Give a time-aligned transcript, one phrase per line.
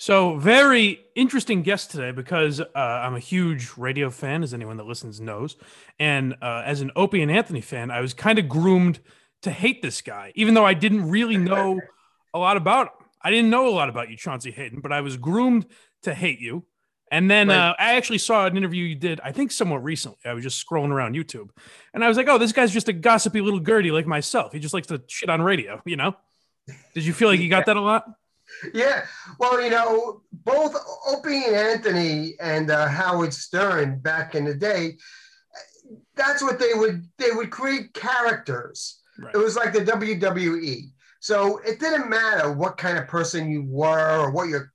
[0.00, 4.86] So, very interesting guest today because uh, I'm a huge radio fan, as anyone that
[4.86, 5.56] listens knows.
[5.98, 8.98] And uh, as an Opie and Anthony fan, I was kind of groomed
[9.42, 11.78] to hate this guy, even though I didn't really know
[12.32, 13.06] a lot about him.
[13.20, 15.66] I didn't know a lot about you, Chauncey Hayden, but I was groomed
[16.04, 16.64] to hate you.
[17.12, 17.58] And then right.
[17.58, 20.20] uh, I actually saw an interview you did, I think somewhat recently.
[20.24, 21.50] I was just scrolling around YouTube
[21.92, 24.54] and I was like, oh, this guy's just a gossipy little Gertie like myself.
[24.54, 26.16] He just likes to shit on radio, you know?
[26.94, 28.06] Did you feel like you got that a lot?
[28.74, 29.04] Yeah.
[29.38, 30.74] Well, you know, both
[31.06, 34.96] Opie and Anthony and uh, Howard Stern back in the day,
[36.14, 39.00] that's what they would, they would create characters.
[39.18, 39.34] Right.
[39.34, 40.90] It was like the WWE.
[41.20, 44.72] So it didn't matter what kind of person you were or what your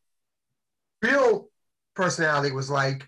[1.01, 1.49] real
[1.95, 3.07] personality was like.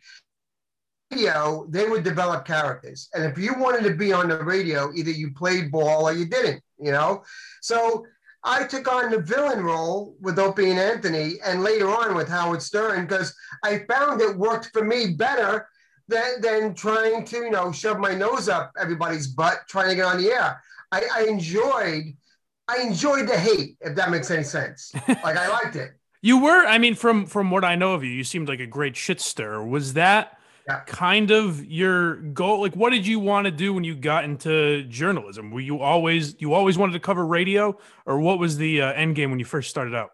[1.12, 3.10] Radio, they would develop characters.
[3.14, 6.26] And if you wanted to be on the radio, either you played ball or you
[6.26, 7.24] didn't, you know?
[7.62, 8.06] So
[8.48, 12.62] I took on the villain role with Opie and Anthony and later on with Howard
[12.62, 15.68] Stern because I found it worked for me better
[16.08, 20.06] than, than trying to, you know, shove my nose up everybody's butt trying to get
[20.06, 20.64] on the air.
[20.94, 22.16] I, I enjoyed
[22.70, 24.92] I enjoyed the hate, if that makes any sense.
[25.08, 25.92] Like I liked it.
[26.22, 28.66] You were, I mean, from from what I know of you, you seemed like a
[28.66, 29.62] great shit stir.
[29.62, 30.37] Was that
[30.68, 30.82] yeah.
[30.82, 32.62] kind of your goal?
[32.62, 35.52] Like, what did you want to do when you got into journalism?
[35.52, 39.16] Were you always you always wanted to cover radio, or what was the uh, end
[39.16, 40.12] game when you first started out?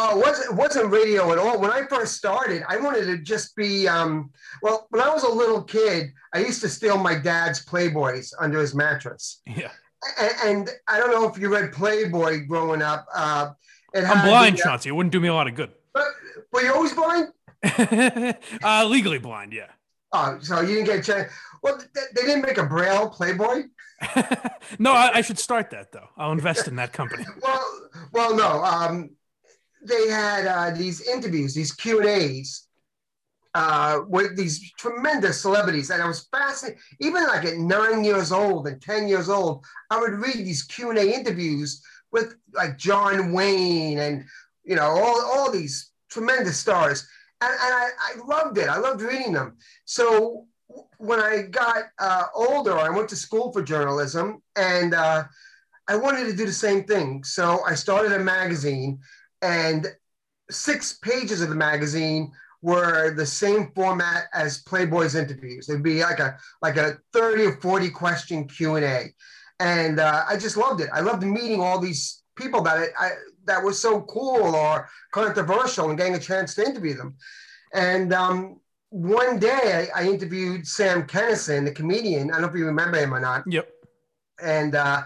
[0.00, 1.60] Oh, it wasn't, wasn't radio at all.
[1.60, 4.30] When I first started, I wanted to just be, um,
[4.62, 8.60] well, when I was a little kid, I used to steal my dad's Playboys under
[8.60, 9.40] his mattress.
[9.44, 9.72] Yeah.
[10.20, 13.06] And, and I don't know if you read Playboy growing up.
[13.12, 13.50] Uh,
[13.92, 14.90] I'm blind, the, uh, Chauncey.
[14.90, 15.72] It wouldn't do me a lot of good.
[15.92, 16.06] But
[16.52, 17.32] were you always blind?
[18.62, 19.66] uh, legally blind, yeah.
[20.12, 21.32] Oh, so you didn't get a chance.
[21.62, 23.64] Well, they didn't make a Braille Playboy.
[24.78, 26.08] no, I, I, should start that though.
[26.16, 27.24] I'll invest in that company.
[27.42, 28.62] well, well, no.
[28.62, 29.10] Um,
[29.82, 32.68] they had uh, these interviews, these Q and A's
[33.54, 36.80] uh, with these tremendous celebrities, and I was fascinated.
[37.00, 40.90] Even like at nine years old and ten years old, I would read these Q
[40.90, 41.82] and A interviews
[42.12, 44.24] with like John Wayne and
[44.64, 47.06] you know all, all these tremendous stars
[47.40, 48.68] and, and I, I loved it.
[48.68, 49.56] I loved reading them.
[49.84, 50.46] So
[50.98, 55.24] when i got uh, older i went to school for journalism and uh,
[55.88, 57.24] i wanted to do the same thing.
[57.24, 58.98] So i started a magazine
[59.40, 59.86] and
[60.50, 65.68] six pages of the magazine were the same format as playboy's interviews.
[65.68, 69.14] It'd be like a like a 30 or 40 question q&a
[69.60, 70.88] and uh, I just loved it.
[70.92, 73.10] I loved meeting all these people that it, I,
[73.48, 77.16] that was so cool or controversial and getting a chance to interview them.
[77.74, 78.60] And um,
[78.90, 82.30] one day I, I, interviewed Sam Kinison, the comedian.
[82.30, 83.44] I don't know if you remember him or not.
[83.46, 83.68] Yep.
[84.42, 85.02] And uh,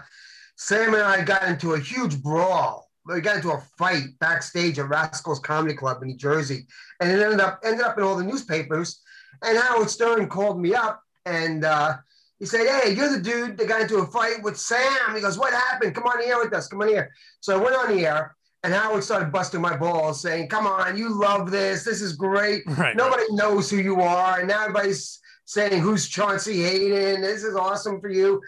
[0.55, 2.89] Sam and I got into a huge brawl.
[3.05, 6.67] We got into a fight backstage at Rascals Comedy Club in New Jersey,
[7.01, 9.01] and it ended up ended up in all the newspapers.
[9.41, 11.97] And Howard Stern called me up and uh,
[12.39, 15.15] he said, Hey, you're the dude that got into a fight with Sam.
[15.15, 15.95] He goes, What happened?
[15.95, 16.67] Come on here with us.
[16.67, 17.11] Come on here.
[17.39, 20.97] So I went on the air and Howard started busting my balls saying, Come on,
[20.97, 21.83] you love this.
[21.83, 22.63] This is great.
[22.77, 23.31] Right, Nobody right.
[23.31, 24.39] knows who you are.
[24.39, 27.21] And now everybody's saying, Who's Chauncey Hayden?
[27.21, 28.41] This is awesome for you.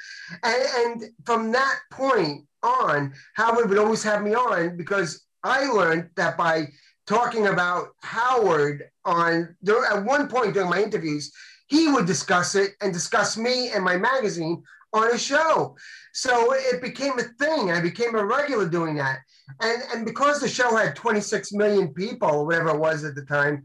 [0.43, 6.09] And, and from that point on, Howard would always have me on because I learned
[6.15, 6.69] that by
[7.05, 11.31] talking about Howard on there, at one point during my interviews,
[11.67, 15.75] he would discuss it and discuss me and my magazine on a show.
[16.13, 17.71] So it became a thing.
[17.71, 19.19] I became a regular doing that.
[19.61, 23.25] And, and because the show had 26 million people, or whatever it was at the
[23.25, 23.63] time,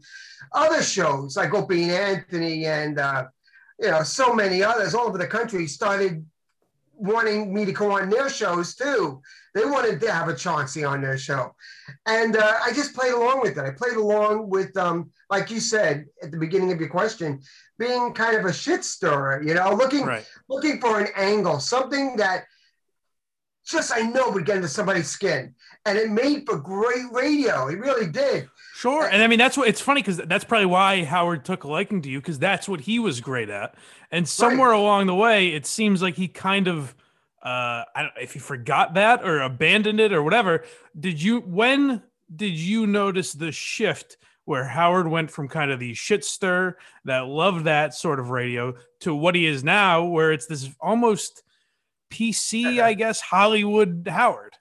[0.51, 3.25] other shows like Opie and Anthony and, uh,
[3.79, 6.25] you know, so many others all over the country started
[6.93, 9.21] wanting me to go on their shows too.
[9.55, 11.55] They wanted to have a Chauncey on their show.
[12.05, 13.65] And uh, I just played along with it.
[13.65, 17.41] I played along with, um, like you said at the beginning of your question,
[17.79, 20.25] being kind of a shit stirrer, you know, looking right.
[20.49, 22.43] looking for an angle, something that
[23.65, 25.55] just I know would get into somebody's skin.
[25.85, 27.67] And it made for great radio.
[27.67, 28.49] It really did.
[28.75, 29.07] Sure.
[29.07, 32.01] And I mean, that's what it's funny because that's probably why Howard took a liking
[32.01, 33.75] to you because that's what he was great at.
[34.11, 34.79] And somewhere right.
[34.79, 36.93] along the way, it seems like he kind of,
[37.41, 40.65] uh, I don't if he forgot that or abandoned it or whatever.
[40.99, 42.03] Did you, when
[42.35, 47.27] did you notice the shift where Howard went from kind of the shit stir that
[47.27, 51.43] loved that sort of radio to what he is now, where it's this almost
[52.11, 54.57] PC, I guess, Hollywood Howard.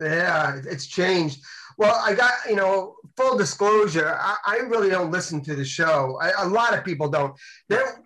[0.00, 1.42] Yeah, it's changed.
[1.78, 6.18] Well, I got, you know, full disclosure, I, I really don't listen to the show.
[6.20, 7.34] I, a lot of people don't.
[7.68, 8.04] There,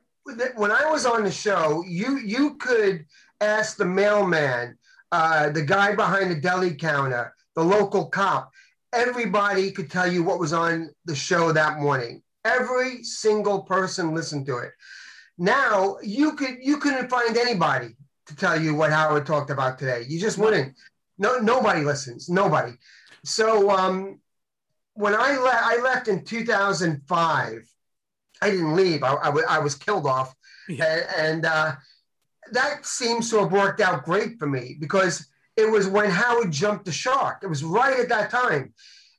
[0.56, 3.04] when I was on the show, you you could
[3.40, 4.76] ask the mailman,
[5.12, 8.50] uh, the guy behind the deli counter, the local cop
[8.96, 12.22] everybody could tell you what was on the show that morning.
[12.44, 14.72] Every single person listened to it.
[15.38, 17.96] Now you could you couldn't find anybody
[18.26, 20.04] to tell you what Howard talked about today.
[20.08, 20.74] You just wouldn't.
[21.18, 22.28] No, nobody listens.
[22.28, 22.72] Nobody.
[23.24, 24.20] So um,
[24.94, 27.72] when I left, I left in 2005.
[28.42, 29.02] I didn't leave.
[29.02, 30.34] I, I, w- I was killed off,
[30.68, 30.84] yeah.
[30.84, 31.72] and, and uh,
[32.52, 36.84] that seems to have worked out great for me because it was when Howard jumped
[36.84, 37.38] the shark.
[37.42, 38.74] It was right at that time.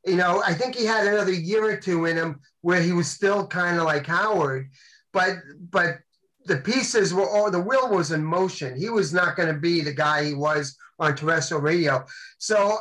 [0.06, 3.08] You know, I think he had another year or two in him where he was
[3.08, 4.70] still kind of like Howard,
[5.12, 5.38] but
[5.70, 6.00] but
[6.46, 8.78] the pieces were all the wheel was in motion.
[8.78, 12.06] He was not going to be the guy he was on terrestrial radio.
[12.38, 12.78] So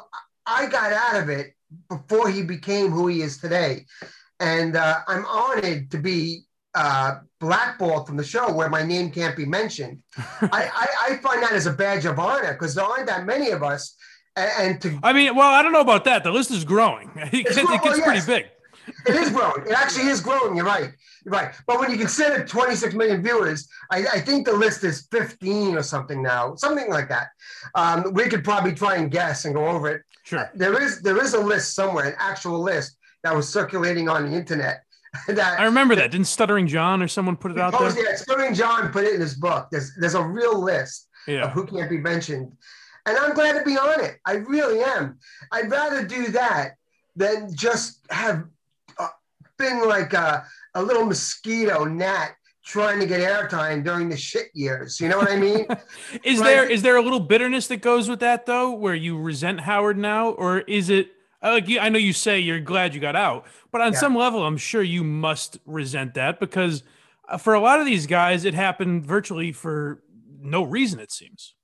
[0.46, 1.54] I got out of it
[1.88, 3.86] before he became who he is today.
[4.38, 6.44] And uh, I'm honored to be
[6.76, 9.98] uh, blackballed from the show where my name can't be mentioned.
[10.18, 13.50] I, I, I, find that as a badge of honor because there aren't that many
[13.50, 13.96] of us.
[14.36, 16.22] And, to I mean, well, I don't know about that.
[16.22, 17.10] The list is growing.
[17.16, 18.46] It gets, growing, it gets pretty big.
[19.06, 19.62] It is growing.
[19.66, 20.54] It actually is growing.
[20.54, 20.92] You're right.
[21.24, 21.54] You're right.
[21.66, 25.82] But when you consider 26 million viewers, I, I think the list is 15 or
[25.82, 27.28] something now, something like that.
[27.74, 30.02] Um, we could probably try and guess and go over it.
[30.24, 30.50] Sure.
[30.54, 34.36] There is there is a list somewhere, an actual list that was circulating on the
[34.36, 34.82] internet
[35.28, 36.10] that, I remember that.
[36.10, 38.04] Didn't Stuttering John or someone put it out there?
[38.04, 39.68] Yeah, Stuttering John put it in his book.
[39.70, 41.44] There's there's a real list yeah.
[41.44, 42.52] of who can't be mentioned,
[43.06, 44.18] and I'm glad to be on it.
[44.24, 45.18] I really am.
[45.52, 46.76] I'd rather do that
[47.14, 48.44] than just have
[48.98, 49.08] uh,
[49.58, 52.36] been like a, a little mosquito gnat
[52.66, 55.00] trying to get airtime during the shit years.
[55.00, 55.66] You know what I mean?
[56.24, 59.60] is there is there a little bitterness that goes with that though, where you resent
[59.60, 61.12] Howard now, or is it
[61.42, 63.98] like I know you say you're glad you got out, but on yeah.
[63.98, 66.82] some level, I'm sure you must resent that because
[67.28, 70.02] uh, for a lot of these guys, it happened virtually for
[70.40, 71.00] no reason.
[71.00, 71.54] It seems.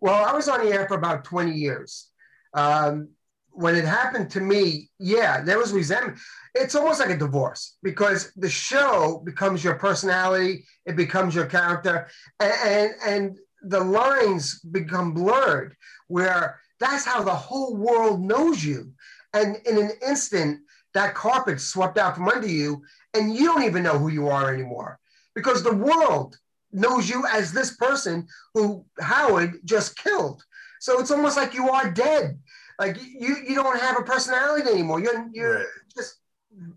[0.00, 2.08] Well, I was on the air for about 20 years.
[2.52, 3.08] Um,
[3.54, 6.18] when it happened to me, yeah, there was resentment.
[6.54, 12.08] It's almost like a divorce because the show becomes your personality, it becomes your character,
[12.40, 15.76] and and, and the lines become blurred.
[16.08, 18.92] Where that's how the whole world knows you.
[19.32, 20.60] And in an instant,
[20.94, 22.82] that carpet swept out from under you,
[23.14, 24.98] and you don't even know who you are anymore
[25.34, 26.36] because the world
[26.72, 30.42] knows you as this person who Howard just killed.
[30.80, 32.38] So it's almost like you are dead.
[32.78, 35.00] Like you, you don't have a personality anymore.
[35.00, 36.16] You're, you're just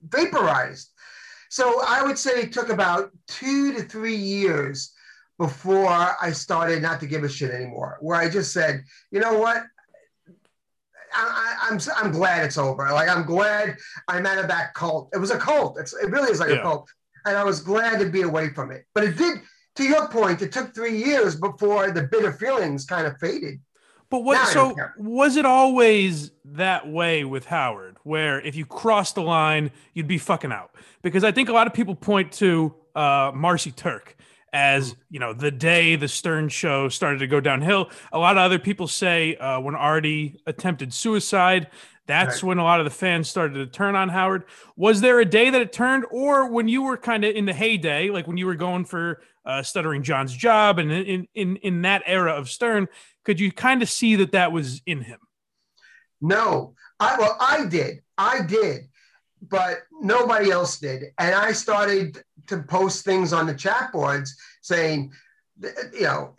[0.09, 0.91] vaporized.
[1.49, 4.93] So I would say it took about two to three years
[5.39, 9.37] before I started not to give a shit anymore, where I just said, you know
[9.37, 9.63] what?
[11.13, 12.89] I, am I'm, I'm glad it's over.
[12.91, 13.77] Like I'm glad
[14.07, 15.09] I'm out of that cult.
[15.13, 15.79] It was a cult.
[15.79, 16.57] It's, it really is like yeah.
[16.57, 16.89] a cult,
[17.25, 18.85] and I was glad to be away from it.
[18.93, 19.39] But it did.
[19.75, 23.59] To your point, it took three years before the bitter feelings kind of faded.
[24.09, 24.47] But what?
[24.47, 30.07] so was it always that way with Howard, where if you crossed the line, you'd
[30.07, 30.71] be fucking out?
[31.01, 34.16] Because I think a lot of people point to uh, Marcy Turk
[34.53, 37.89] as you know the day the Stern show started to go downhill.
[38.11, 41.67] A lot of other people say uh, when Artie attempted suicide,
[42.07, 42.47] that's right.
[42.47, 44.45] when a lot of the fans started to turn on Howard.
[44.75, 47.53] Was there a day that it turned, or when you were kind of in the
[47.53, 51.81] heyday, like when you were going for uh, Stuttering John's job, and in in in
[51.81, 52.87] that era of Stern,
[53.25, 55.19] could you kind of see that that was in him?
[56.21, 58.87] No, I well, I did, I did,
[59.41, 65.11] but nobody else did, and I started to post things on the chat boards saying,
[65.93, 66.33] you know,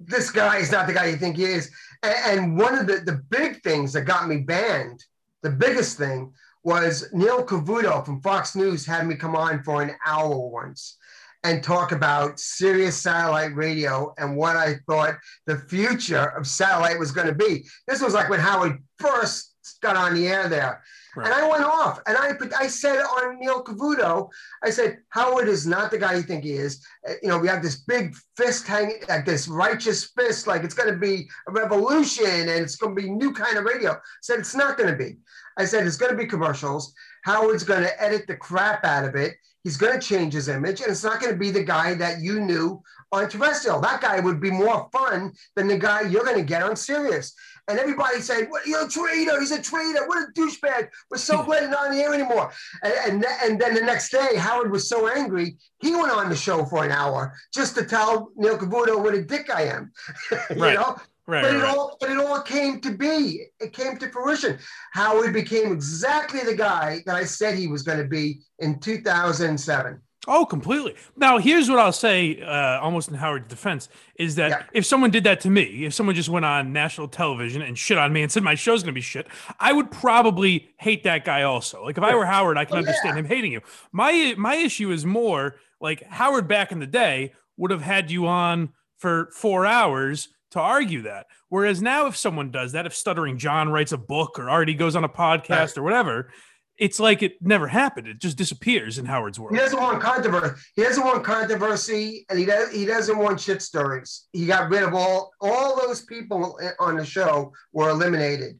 [0.00, 1.70] this guy is not the guy you think he is.
[2.02, 5.02] And one of the, the big things that got me banned,
[5.42, 6.32] the biggest thing
[6.62, 10.96] was Neil Cavuto from Fox News had me come on for an hour once
[11.44, 17.12] and talk about Sirius satellite radio and what I thought the future of satellite was
[17.12, 17.66] going to be.
[17.86, 20.82] This was like when Howard first got on the air there.
[21.16, 21.26] Right.
[21.26, 24.28] And I went off and I I said on Neil Cavuto,
[24.62, 26.84] I said, Howard is not the guy you think he is.
[27.08, 30.74] Uh, you know, we have this big fist hanging, like this righteous fist, like it's
[30.74, 33.92] going to be a revolution and it's going to be new kind of radio.
[33.92, 35.18] I said, it's not going to be.
[35.56, 36.92] I said, it's going to be commercials.
[37.24, 39.34] Howard's going to edit the crap out of it.
[39.62, 42.20] He's going to change his image, and it's not going to be the guy that
[42.20, 43.80] you knew on terrestrial.
[43.80, 47.34] That guy would be more fun than the guy you're going to get on Sirius.
[47.68, 48.66] And everybody said, "What?
[48.66, 49.40] You're a traitor.
[49.40, 50.06] He's a traitor.
[50.06, 50.88] What a douchebag.
[51.10, 52.52] We're so glad he's not on the air anymore."
[52.82, 56.36] And, and and then the next day, Howard was so angry, he went on the
[56.36, 59.92] show for an hour just to tell Neil Cavuto what a dick I am.
[60.50, 60.74] you right.
[60.74, 60.96] know.
[61.26, 61.74] Right, but it right.
[61.74, 63.46] all but it all came to be.
[63.58, 64.58] It came to fruition.
[64.92, 70.02] Howard became exactly the guy that I said he was going to be in 2007.
[70.26, 70.94] Oh, completely.
[71.16, 74.62] Now, here's what I'll say, uh, almost in Howard's defense, is that Yeah.
[74.72, 77.98] if someone did that to me, if someone just went on national television and shit
[77.98, 79.26] on me and said my show's going to be shit,
[79.60, 81.84] I would probably hate that guy also.
[81.84, 82.86] Like if I were Howard, I can Oh, yeah.
[82.88, 83.60] understand him hating you.
[83.92, 88.26] My my issue is more like Howard back in the day would have had you
[88.26, 91.26] on for four hours to argue that.
[91.50, 94.96] Whereas now, if someone does that, if Stuttering John writes a book or Artie goes
[94.96, 95.78] on a podcast Right.
[95.78, 96.30] or whatever,
[96.78, 98.08] it's like it never happened.
[98.08, 99.54] It just disappears in Howard's world.
[99.54, 100.54] He doesn't want controversy.
[100.74, 102.72] He doesn't want controversy, and he does.
[102.72, 104.26] He doesn't want shit stories.
[104.32, 108.58] He got rid of all all those people on the show were eliminated.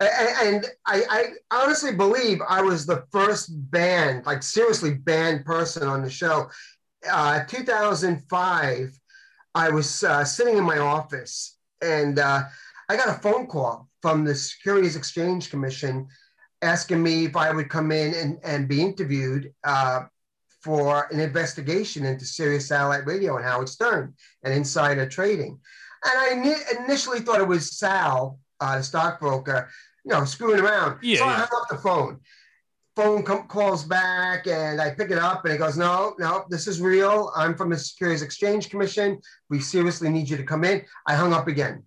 [0.00, 5.44] A- a- And I, I honestly believe I was the first banned, like seriously banned
[5.44, 6.48] person on the show.
[7.10, 9.00] Uh, 2005,
[9.54, 12.42] I was uh, sitting in my office and uh,
[12.88, 16.06] I got a phone call from the Securities Exchange Commission
[16.62, 20.04] asking me if I would come in and, and be interviewed uh,
[20.62, 25.58] for an investigation into Sirius Satellite Radio and Howard Stern and insider trading.
[26.04, 29.68] And I ni- initially thought it was Sal, uh, the stockbroker,
[30.04, 30.98] you know, screwing around.
[31.02, 32.20] Yeah, so I hung up the phone.
[32.96, 36.66] Phone com- calls back and I pick it up and he goes, No, no, this
[36.66, 37.32] is real.
[37.36, 39.20] I'm from the Securities Exchange Commission.
[39.48, 40.84] We seriously need you to come in.
[41.06, 41.84] I hung up again.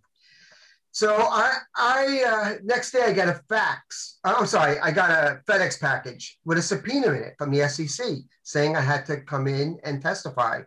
[0.91, 4.19] So I, I uh, next day I got a fax.
[4.25, 7.67] uh, I'm sorry, I got a FedEx package with a subpoena in it from the
[7.69, 8.05] SEC
[8.43, 10.61] saying I had to come in and testify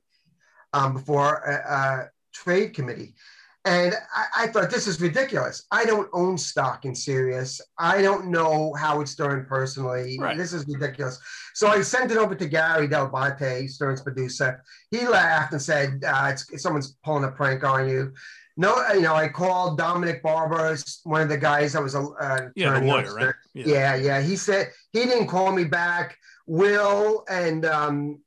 [0.72, 3.14] um, before a, a trade committee.
[3.66, 5.64] And I, I thought this is ridiculous.
[5.70, 7.62] I don't own stock in Sirius.
[7.78, 10.18] I don't know Howard Stern personally.
[10.20, 10.36] Right.
[10.36, 11.18] This is ridiculous.
[11.54, 14.62] So I sent it over to Gary Dell'Abate, Stern's producer.
[14.90, 18.12] He laughed and said, uh, it's, someone's pulling a prank on you.
[18.56, 22.48] No, you know, I called Dominic Barbara, one of the guys that was a uh,
[22.54, 23.34] Yeah, lawyer, right?
[23.52, 24.20] Yeah, yeah.
[24.20, 26.16] He said he didn't call me back.
[26.46, 28.20] Will and um,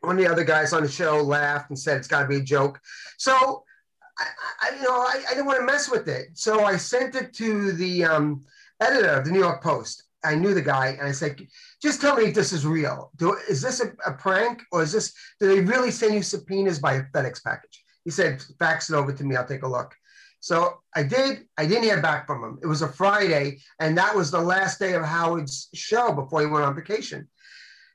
[0.00, 2.36] one of the other guys on the show laughed and said it's got to be
[2.36, 2.80] a joke.
[3.18, 3.64] So,
[4.18, 4.26] I,
[4.62, 6.28] I you know, I, I didn't want to mess with it.
[6.34, 8.44] So I sent it to the um,
[8.80, 10.04] editor of the New York Post.
[10.24, 11.40] I knew the guy, and I said,
[11.80, 13.12] "Just tell me if this is real.
[13.16, 15.14] Do, is this a, a prank, or is this?
[15.38, 19.12] Do they really send you subpoenas by a FedEx package?" He said, "Fax it over
[19.12, 19.36] to me.
[19.36, 19.94] I'll take a look."
[20.40, 21.46] So I did.
[21.58, 22.58] I didn't hear back from him.
[22.62, 26.46] It was a Friday, and that was the last day of Howard's show before he
[26.46, 27.28] went on vacation.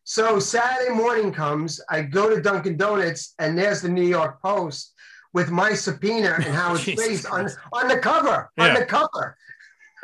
[0.04, 1.82] So Saturday morning comes.
[1.90, 4.94] I go to Dunkin' Donuts, and there's the New York Post
[5.34, 8.52] with my subpoena and Howard's face on, on the cover.
[8.60, 9.36] On the cover.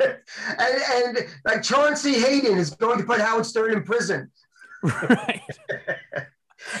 [0.00, 0.18] and,
[0.58, 4.32] and like Chauncey Hayden is going to put Howard Stern in prison.
[4.82, 5.40] right.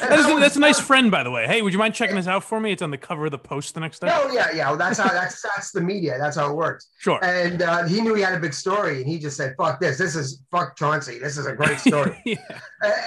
[0.00, 1.46] And That's, a- Howard that's a nice friend, by the way.
[1.46, 2.70] Hey, would you mind checking this out for me?
[2.72, 4.08] It's on the cover of the post the next day.
[4.10, 4.68] Oh yeah, yeah.
[4.68, 6.16] Well, that's how that's that's the media.
[6.18, 6.88] That's how it works.
[6.98, 7.18] Sure.
[7.24, 9.96] And uh, he knew he had a big story, and he just said, "Fuck this!
[9.98, 11.18] This is fuck Chauncey.
[11.18, 12.36] This is a great story." yeah.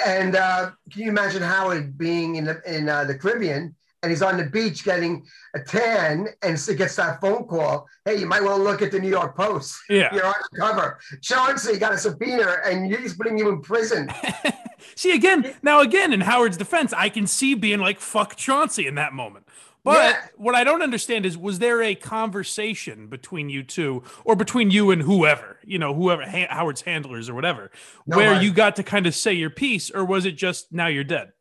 [0.06, 4.22] And uh, can you imagine Howard being in the in uh, the Caribbean and he's
[4.22, 5.26] on the beach getting
[5.56, 7.88] a tan, and so gets that phone call?
[8.04, 9.78] Hey, you might want to look at the New York Post.
[9.90, 10.14] Yeah.
[10.14, 11.00] You're on the cover.
[11.22, 14.10] Chauncey got a subpoena, and he's putting you in prison.
[14.96, 18.96] see again, now again, in Howard's defense, I can see being like fuck Chauncey in
[18.96, 19.48] that moment.
[19.84, 20.28] But Yeah.
[20.38, 24.92] what I don't understand is, was there a conversation between you two, or between you
[24.92, 27.70] and whoever, you know, whoever ha- Howard's handlers or whatever,
[28.06, 31.04] where you got to kind of say your piece, or was it just now you're
[31.04, 31.34] dead?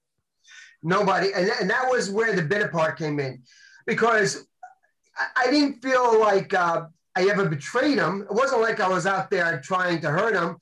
[0.83, 3.45] Nobody, and, and that was where the bitter part came in,
[3.87, 4.45] because
[5.17, 8.27] I, I didn't feel like uh, I ever betrayed him.
[8.29, 10.57] It wasn't like I was out there trying to hurt him.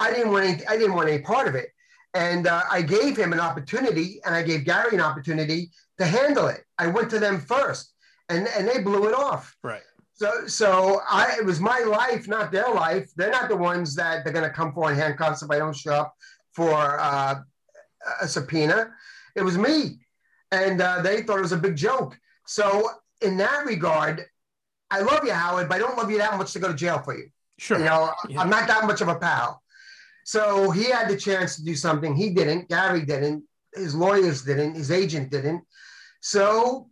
[0.00, 1.68] I didn't want any, I didn't want any part of it,
[2.14, 6.48] and uh, I gave him an opportunity, and I gave Gary an opportunity to handle
[6.48, 6.64] it.
[6.78, 7.92] I went to them first,
[8.28, 9.56] and and they blew it off.
[9.62, 9.82] Right.
[10.14, 13.10] So, so I, it was my life, not their life.
[13.16, 15.74] They're not the ones that they're going to come for in handcuffs if I don't
[15.74, 16.14] show up
[16.52, 17.36] for uh,
[18.20, 18.90] a subpoena.
[19.34, 20.00] It was me,
[20.50, 22.18] and uh, they thought it was a big joke.
[22.46, 22.90] So,
[23.22, 24.26] in that regard,
[24.90, 26.98] I love you, Howard, but I don't love you that much to go to jail
[26.98, 27.28] for you.
[27.58, 27.78] Sure.
[27.78, 28.40] You know, Yeah.
[28.40, 29.62] I'm not that much of a pal.
[30.24, 32.14] So he had the chance to do something.
[32.14, 32.68] He didn't.
[32.68, 33.44] Gary didn't.
[33.74, 34.74] His lawyers didn't.
[34.74, 35.62] His agent didn't.
[36.20, 36.88] So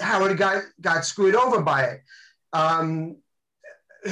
[0.00, 2.00] Howard got got screwed over by it.
[2.52, 3.16] Um,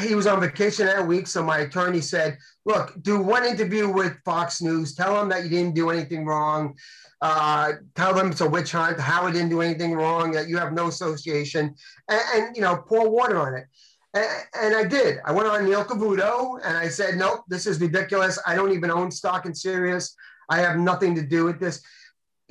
[0.01, 4.17] he was on vacation that week, so my attorney said, "Look, do one interview with
[4.25, 4.95] Fox News.
[4.95, 6.77] Tell them that you didn't do anything wrong.
[7.21, 8.99] Uh, tell them it's a witch hunt.
[8.99, 10.33] Howard didn't do anything wrong.
[10.33, 11.75] That you have no association,
[12.09, 13.67] and, and you know, pour water on it."
[14.15, 14.27] And,
[14.61, 15.19] and I did.
[15.25, 18.39] I went on Neil Cavuto and I said, nope, this is ridiculous.
[18.47, 20.15] I don't even own stock in Sirius.
[20.51, 21.83] I have nothing to do with this.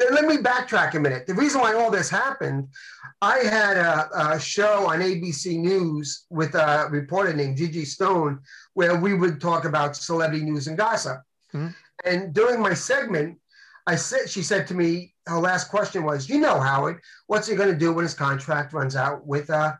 [0.10, 1.28] Let me backtrack a minute.
[1.28, 2.70] The reason why all this happened,
[3.22, 8.40] I had a, a show on ABC News with a reporter named Gigi Stone
[8.74, 11.22] where we would talk about celebrity news and gossip.
[11.54, 11.76] Mhm.
[12.04, 13.38] And during my segment,
[13.86, 17.56] I said, she said to me, her last question was, you know, Howard, what's he
[17.56, 19.74] going to do when his contract runs out with uh,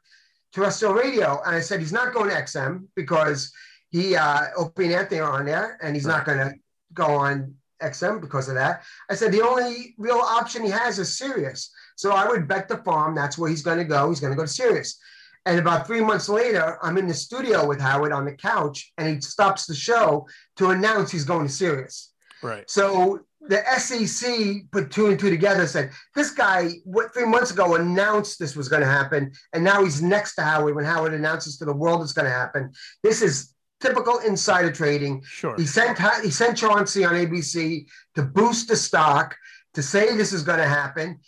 [0.52, 1.42] terrestrial radio?
[1.46, 3.52] And I said, he's not going to XM because
[3.90, 6.18] he, uh, Opie and Anthony are on there and he's right.
[6.18, 6.54] not going to
[6.94, 8.84] go on XM because of that.
[9.10, 11.72] I said, the only real option he has is Sirius.
[11.96, 14.10] So I would bet the farm that's where he's going to go.
[14.10, 15.00] He's going to go to Sirius.
[15.46, 19.16] And about three months later, I'm in the studio with Howard on the couch, and
[19.16, 20.28] he stops the show
[20.58, 22.14] to announce he's going to Sirius.
[22.44, 22.70] Right.
[22.70, 25.66] So the SEC put two and two together.
[25.68, 29.84] Said this guy, what three months ago announced this was going to happen, and now
[29.84, 32.72] he's next to Howard when Howard announces to the world it's going to happen.
[33.04, 35.24] This is typical insider trading.
[35.26, 35.56] Sure.
[35.58, 39.36] He sent he sent Chauncey on ABC to boost the stock
[39.74, 41.20] to say this is going to happen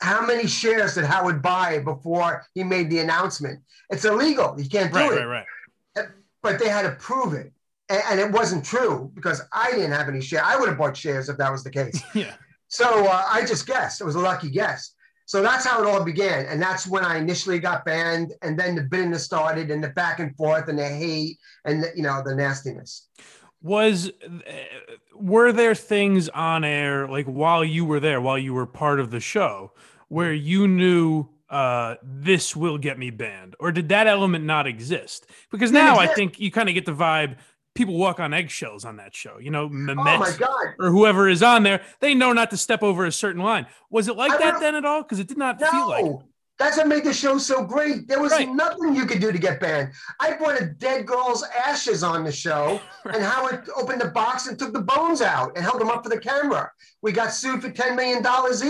[0.00, 3.60] how many shares did Howard buy before he made the announcement?
[3.90, 4.54] It's illegal.
[4.58, 5.14] You can't do right, it.
[5.16, 5.46] Right, right,
[5.96, 6.08] right.
[6.42, 7.52] But they had to prove it.
[7.88, 10.42] And, and, it wasn't true because I didn't have any share.
[10.42, 12.02] I would have bought shares if that was the case.
[12.14, 12.34] yeah.
[12.68, 14.00] So uh, I just guessed.
[14.00, 14.94] It was a lucky guess.
[15.26, 16.46] So that's how it all began.
[16.46, 18.32] And that's when I initially got banned.
[18.42, 21.92] And then the bitterness started and the back and forth and the hate and, the,
[21.94, 23.08] you know, the nastiness
[23.64, 24.12] was
[25.14, 29.10] were there things on air like while you were there while you were part of
[29.10, 29.72] the show
[30.08, 35.26] where you knew uh, this will get me banned or did that element not exist
[35.50, 37.36] because now i think you kind of get the vibe
[37.74, 40.74] people walk on eggshells on that show you know Mehmet oh my God.
[40.78, 44.08] or whoever is on there they know not to step over a certain line was
[44.08, 45.70] it like I that then at all because it did not no.
[45.70, 46.22] feel like
[46.58, 48.06] that's what made the show so great.
[48.06, 48.48] There was right.
[48.48, 49.92] nothing you could do to get banned.
[50.20, 53.16] I brought a dead girl's ashes on the show, right.
[53.16, 56.10] and Howard opened the box and took the bones out and held them up for
[56.10, 56.70] the camera.
[57.02, 58.24] We got sued for $10 million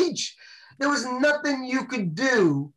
[0.09, 0.35] each.
[0.79, 2.73] There was nothing you could do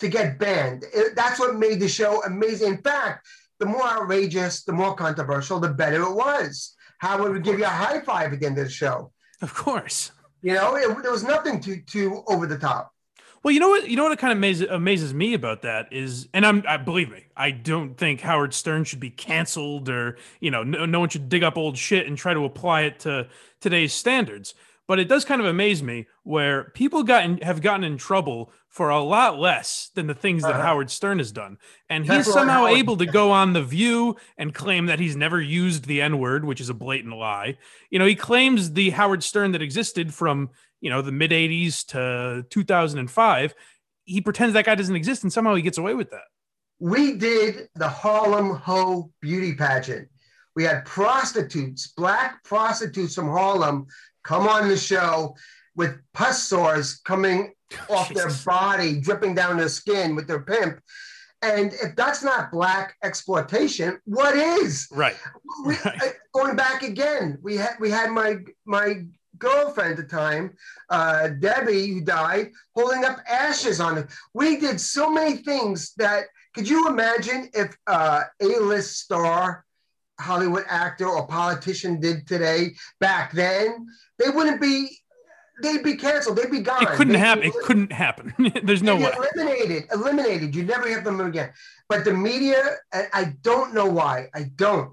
[0.00, 0.84] to get banned.
[0.92, 2.74] It, that's what made the show amazing.
[2.74, 3.26] In fact,
[3.58, 6.74] the more outrageous, the more controversial, the better it was.
[6.98, 9.12] Howard would we give you a high five at the end of the show.
[9.40, 10.10] Of course.
[10.42, 12.92] You know, it, there was nothing too too over the top.
[13.42, 13.88] Well, you know what?
[13.88, 17.10] You know what kind of amazes, amazes me about that is, and I'm, I believe
[17.10, 21.08] me, I don't think Howard Stern should be canceled, or you know, no, no one
[21.08, 23.28] should dig up old shit and try to apply it to
[23.60, 24.54] today's standards.
[24.88, 28.88] But it does kind of amaze me where people gotten have gotten in trouble for
[28.88, 30.62] a lot less than the things that uh-huh.
[30.62, 34.54] Howard Stern has done, and he's That's somehow able to go on the View and
[34.54, 37.58] claim that he's never used the N word, which is a blatant lie.
[37.90, 41.84] You know, he claims the Howard Stern that existed from you know, the mid 80s
[41.86, 43.54] to 2005.
[44.04, 46.24] He pretends that guy doesn't exist and somehow he gets away with that.
[46.78, 50.08] We did the Harlem Ho beauty pageant.
[50.54, 53.86] We had prostitutes, black prostitutes from Harlem,
[54.28, 55.34] come on the show
[55.74, 57.54] with pus sores coming
[57.90, 60.80] off their body, dripping down their skin with their pimp.
[61.40, 64.86] And if that's not black exploitation, what is?
[64.90, 65.16] Right.
[65.64, 66.12] We, right.
[66.34, 69.04] Going back again, we had we had my my
[69.38, 70.56] girlfriend at the time,
[70.90, 74.08] uh, Debbie, who died, holding up ashes on it.
[74.34, 79.64] We did so many things that could you imagine if uh, A-list star
[80.20, 83.86] Hollywood actor or politician did today back then?
[84.18, 84.98] They wouldn't be.
[85.60, 86.36] They'd be canceled.
[86.36, 86.84] They'd be gone.
[86.84, 87.44] It couldn't they'd happen.
[87.44, 88.32] It couldn't happen.
[88.62, 89.10] There's no way.
[89.16, 89.84] Eliminated.
[89.92, 90.54] Eliminated.
[90.54, 91.50] You never hear from them again.
[91.88, 94.28] But the media, I don't know why.
[94.34, 94.92] I don't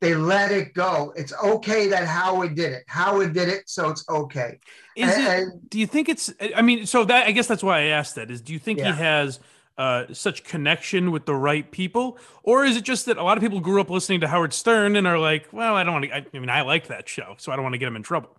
[0.00, 1.12] they let it go.
[1.16, 2.84] It's okay that Howard did it.
[2.86, 4.58] Howard did it, so it's okay.
[4.94, 5.70] Is and, it?
[5.70, 6.32] Do you think it's?
[6.54, 8.30] I mean, so that I guess that's why I asked that.
[8.30, 8.92] Is do you think yeah.
[8.92, 9.40] he has
[9.78, 13.42] uh, such connection with the right people, or is it just that a lot of
[13.42, 16.14] people grew up listening to Howard Stern and are like, well, I don't want to.
[16.14, 18.02] I, I mean, I like that show, so I don't want to get him in
[18.02, 18.30] trouble.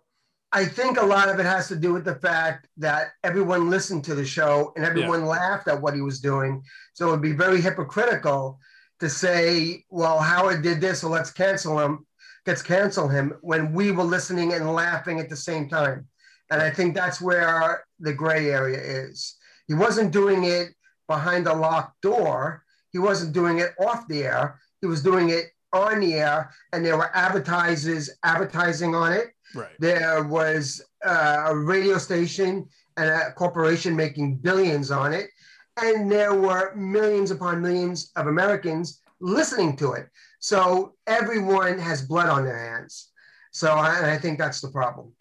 [0.52, 4.06] I think a lot of it has to do with the fact that everyone listened
[4.06, 5.28] to the show and everyone yeah.
[5.28, 6.64] laughed at what he was doing.
[6.94, 8.58] So it would be very hypocritical
[9.00, 12.06] to say, well, Howard did this, so let's cancel him,
[12.46, 16.08] let's cancel him when we were listening and laughing at the same time.
[16.50, 19.36] And I think that's where the gray area is.
[19.68, 20.70] He wasn't doing it
[21.08, 22.64] behind a locked door.
[22.92, 24.60] He wasn't doing it off the air.
[24.82, 29.28] He was doing it on the air, and there were advertisers advertising on it.
[29.54, 29.70] Right.
[29.80, 35.30] There was uh, a radio station and a corporation making billions on it
[35.82, 40.10] and there were millions upon millions of Americans listening to it.
[40.40, 43.12] So everyone has blood on their hands.
[43.52, 45.14] So I, I think that's the problem.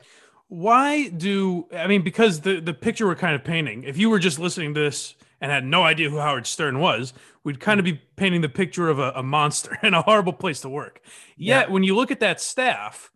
[0.49, 3.83] Why do I mean because the the picture we're kind of painting?
[3.83, 7.13] If you were just listening to this and had no idea who Howard Stern was,
[7.45, 10.61] we'd kind of be painting the picture of a, a monster and a horrible place
[10.63, 11.01] to work.
[11.37, 11.73] Yet yeah.
[11.73, 13.11] when you look at that staff,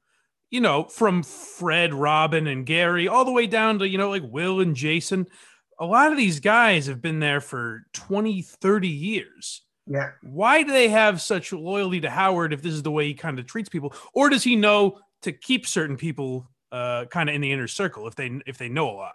[0.50, 4.24] you know, from Fred, Robin, and Gary, all the way down to, you know, like
[4.24, 5.26] Will and Jason,
[5.78, 9.62] a lot of these guys have been there for 20, 30 years.
[9.86, 10.10] Yeah.
[10.22, 13.38] Why do they have such loyalty to Howard if this is the way he kind
[13.38, 13.94] of treats people?
[14.12, 18.06] Or does he know to keep certain people uh, kind of in the inner circle
[18.06, 19.14] if they if they know a lot.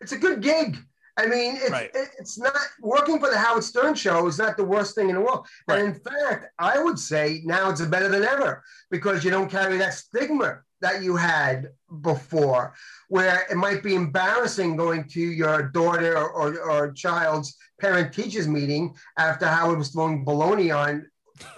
[0.00, 0.78] It's a good gig.
[1.20, 1.90] I mean, it's, Right.
[1.94, 5.20] it's not working for the Howard Stern show is not the worst thing in the
[5.20, 5.46] world.
[5.68, 5.80] Right.
[5.80, 9.76] And in fact, I would say now it's better than ever because you don't carry
[9.78, 11.68] that stigma that you had
[12.00, 12.72] before,
[13.08, 18.48] where it might be embarrassing going to your daughter or, or, or child's parent teachers
[18.48, 21.06] meeting after Howard was throwing baloney on,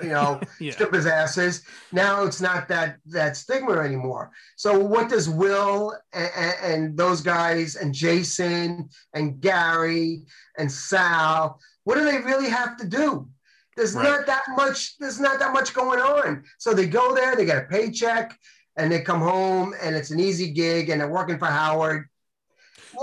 [0.02, 0.72] you know, Yeah.
[0.72, 1.62] strippers' asses.
[1.92, 4.30] Now it's not that that stigma anymore.
[4.56, 10.22] So what does Will and, and those guys and Jason and Gary
[10.58, 11.58] and Sal?
[11.84, 13.28] What do they really have to do?
[13.76, 14.04] There's Right.
[14.04, 14.96] not that much.
[14.98, 16.44] There's not that much going on.
[16.58, 18.38] So they go there, they get a paycheck,
[18.76, 22.08] and they come home, and it's an easy gig, and they're working for Howard.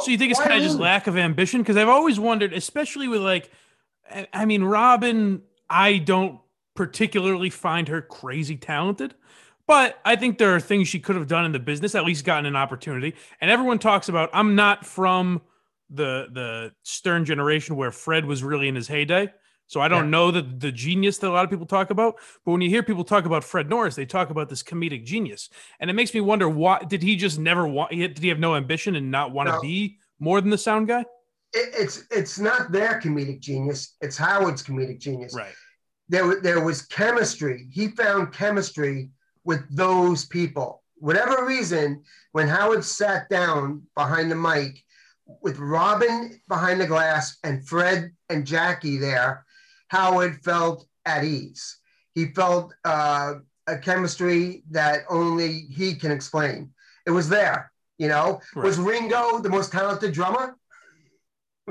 [0.03, 1.61] So you think it's kind of just lack of ambition?
[1.61, 3.49] Because I've always wondered, especially with like,
[4.31, 6.39] I mean, Robin, I don't
[6.79, 9.13] particularly find her crazy talented,
[9.67, 12.23] but I think there are things she could have done in the business, at least
[12.23, 13.15] gotten an opportunity.
[13.41, 15.41] And everyone talks about, I'm not from
[15.89, 19.27] the the Stern generation where Fred was really in his heyday.
[19.67, 20.09] So I don't Yeah.
[20.11, 22.15] know the the genius that a lot of people talk about,
[22.45, 25.49] but when you hear people talk about Fred Norris, they talk about this comedic genius,
[25.81, 27.91] and it makes me wonder why did he just never want?
[27.91, 29.61] Did he have no ambition and not want to No.
[29.61, 31.01] be more than the sound guy?
[31.53, 33.97] It, it's it's not their comedic genius.
[33.99, 35.35] It's Howard's comedic genius.
[35.35, 35.53] Right.
[36.09, 37.67] There, there was chemistry.
[37.71, 39.09] He found chemistry
[39.43, 40.83] with those people.
[40.95, 44.83] Whatever reason, when Howard sat down behind the mic
[45.41, 49.45] with Robin behind the glass and Fred and Jackie there,
[49.89, 51.77] Howard felt at ease.
[52.15, 53.35] He felt uh,
[53.67, 56.71] a chemistry that only he can explain.
[57.05, 58.41] It was there, you know.
[58.55, 60.57] Was Ringo the most talented drummer?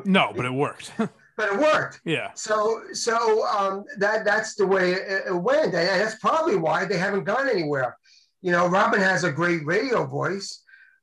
[0.04, 0.92] No, but it worked.
[1.38, 2.00] But it worked.
[2.04, 2.32] yeah.
[2.34, 6.98] So, so um, that that's the way it, it went, and that's probably why they
[6.98, 7.96] haven't gone anywhere.
[8.42, 10.62] You know, Robin has a great radio voice,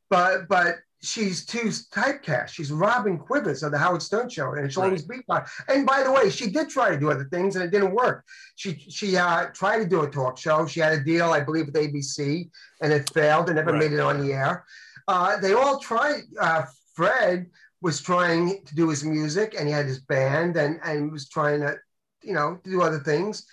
[0.10, 1.70] but but she's too
[2.00, 2.50] typecast.
[2.50, 4.88] She's Robin Quivers of the Howard Stern Show, and she'll Right.
[4.88, 5.18] always be.
[5.28, 7.94] by- And by the way, she did try to do other things, and it didn't
[7.96, 8.26] work.
[8.58, 10.68] She she uh, tried to do a talk show.
[10.68, 12.50] She had a deal, I believe, with ABC,
[12.82, 13.80] and it failed and never Right.
[13.84, 14.66] made it on the air.
[15.08, 16.24] Uh, they all tried.
[16.48, 16.64] Uh,
[16.96, 17.38] Fred
[17.82, 21.62] was trying to do his music, and he had his band, and and was trying
[21.62, 21.78] to,
[22.24, 23.46] you know, do other things.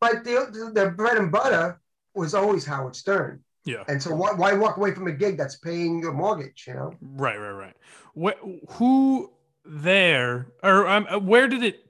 [0.00, 1.80] But the the, bread and butter
[2.14, 3.42] was always Howard Stern.
[3.64, 3.84] Yeah.
[3.88, 6.64] And so why, why walk away from a gig that's paying your mortgage?
[6.66, 7.76] You know, Right, right, right.
[8.14, 8.38] What,
[8.70, 9.30] who
[9.64, 11.86] there, or um, uh, where did it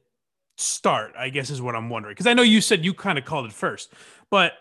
[0.57, 1.15] start?
[1.19, 2.13] I guess is what I'm wondering.
[2.13, 3.93] Because I know you said you kind of called it first,
[4.31, 4.53] but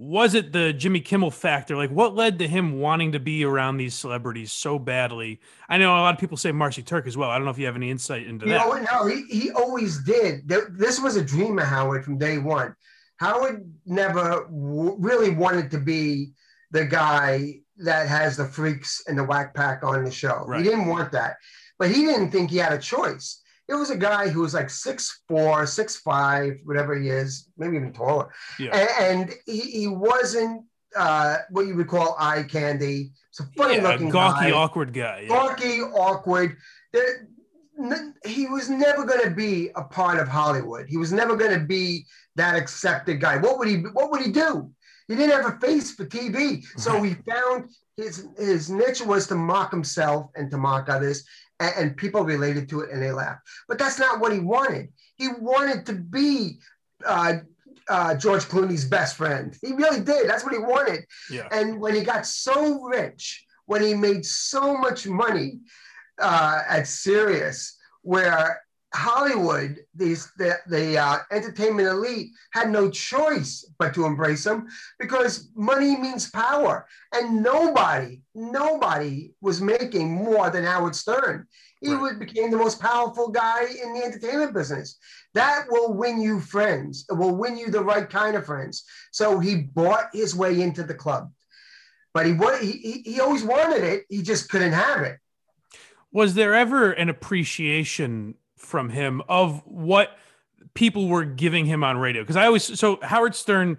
[0.00, 1.76] was it the Jimmy Kimmel factor?
[1.76, 5.40] Like, what led to him wanting to be around these celebrities so badly?
[5.68, 7.28] I know a lot of people say Marcy Turk as well.
[7.28, 8.66] I don't know if you have any insight into you that.
[8.66, 10.48] know, no, he, he always did.
[10.48, 12.74] This was a dream of Howard from day one.
[13.18, 16.30] Howard never w- really wanted to be
[16.70, 20.46] the guy that has the freaks and the whack pack on the show.
[20.46, 20.62] Right.
[20.62, 21.36] He didn't want that,
[21.78, 23.42] but he didn't think he had a choice.
[23.70, 27.76] It was a guy who was like six four, six five, whatever he is, maybe
[27.76, 28.28] even taller.
[28.58, 28.76] Yeah.
[28.76, 30.64] A- And, he, he wasn't
[30.96, 33.12] uh, what you would call eye candy.
[33.30, 35.20] It's a funny Yeah, looking gawky, guy awkward guy.
[35.22, 35.28] Yeah.
[35.28, 36.56] gawky, awkward.
[36.92, 37.28] There,
[38.26, 40.86] he was never going to be a part of Hollywood.
[40.88, 42.06] He was never going to be
[42.36, 43.36] that accepted guy.
[43.38, 43.76] What would he?
[43.76, 44.70] What would he do?
[45.08, 49.34] He didn't have a face for TV, so he found his his niche was to
[49.34, 51.24] mock himself and to mock others,
[51.60, 53.46] and, and people related to it and they laughed.
[53.68, 54.88] But that's not what he wanted.
[55.16, 56.58] He wanted to be.
[57.06, 57.34] Uh,
[57.88, 59.58] uh, George Clooney's best friend.
[59.62, 60.28] He really did.
[60.28, 61.04] That's what he wanted.
[61.28, 61.48] Yeah.
[61.50, 65.58] And when he got so rich, when he made so much money
[66.20, 73.94] uh, at Sirius, where Hollywood, these the, the uh, entertainment elite had no choice but
[73.94, 74.66] to embrace him
[74.98, 81.46] because money means power, and nobody, nobody was making more than Howard Stern.
[81.80, 82.18] He Right.
[82.18, 84.98] became the most powerful guy in the entertainment business.
[85.34, 87.06] That will win you friends.
[87.08, 88.84] It will win you the right kind of friends.
[89.12, 91.32] So he bought his way into the club,
[92.12, 94.04] but he, he, he always wanted it.
[94.08, 95.18] He just couldn't have it.
[96.12, 100.16] was there ever an appreciation from him of what
[100.74, 102.22] people were giving him on radio?
[102.22, 103.78] Because I always so Howard Stern,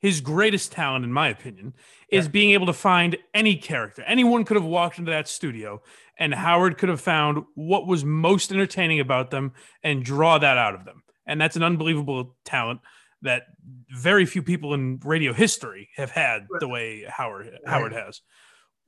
[0.00, 1.74] his greatest talent, in my opinion,
[2.10, 2.30] is Yeah.
[2.30, 4.02] being able to find any character.
[4.06, 5.82] Anyone could have walked into that studio,
[6.18, 10.74] and Howard could have found what was most entertaining about them and draw that out
[10.74, 11.02] of them.
[11.26, 12.80] And that's an unbelievable talent
[13.22, 13.42] that
[13.90, 18.20] very few people in radio history have had the way Howard Howard has.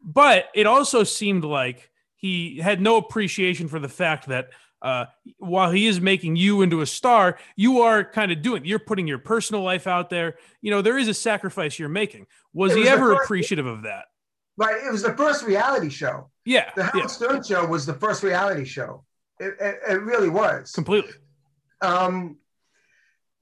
[0.02, 4.50] But it also seemed like he had no appreciation for the fact that
[4.82, 5.06] uh,
[5.38, 8.64] while he is making you into a star, you are kind of doing.
[8.64, 10.36] You're putting your personal life out there.
[10.62, 12.26] You know, there is a sacrifice you're making.
[12.52, 14.06] Was It he ever first- appreciative of that?
[14.56, 14.76] Right.
[14.84, 16.30] It was the first reality show.
[16.44, 16.70] Yeah.
[16.76, 17.06] The Howard yeah.
[17.06, 19.04] Stern show was the first reality show.
[19.38, 20.72] It, it, it really was.
[20.72, 21.12] Completely.
[21.80, 22.36] Um,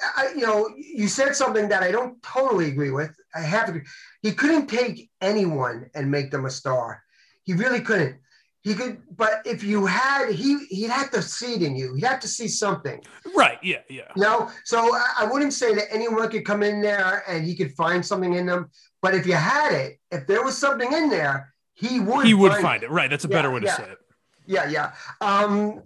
[0.01, 3.17] I, you know, you said something that I don't totally agree with.
[3.35, 3.81] I have to.
[4.23, 7.03] He couldn't take anyone and make them a star.
[7.43, 8.19] He really couldn't.
[8.63, 11.95] He could, but if you had, he he'd have to see it in you.
[11.95, 13.01] He'd have to see something.
[13.37, 13.59] Right.
[13.63, 13.79] Yeah.
[13.89, 14.11] Yeah.
[14.17, 17.55] You know, so I, I wouldn't say that anyone could come in there and he
[17.55, 18.71] could find something in them.
[19.01, 22.27] But if you had it, if there was something in there, he would.
[22.27, 22.91] He would find it.
[22.91, 23.09] Right.
[23.09, 23.77] That's a better Yeah, way to yeah.
[23.77, 23.99] say it.
[24.47, 24.93] Yeah, yeah.
[25.21, 25.83] Um,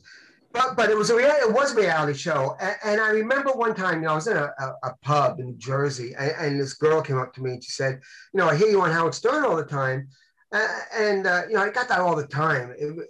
[0.52, 3.50] but but it was a rea- it was a reality show, and, and I remember
[3.52, 6.61] one time, you know, I was in a, a, a pub in Jersey, and, and
[6.61, 8.00] this girl came up to me and she said,
[8.32, 10.08] you know, I hear you on Howard Stern all the time,
[10.53, 13.09] and uh, you know, I got that all the time, It-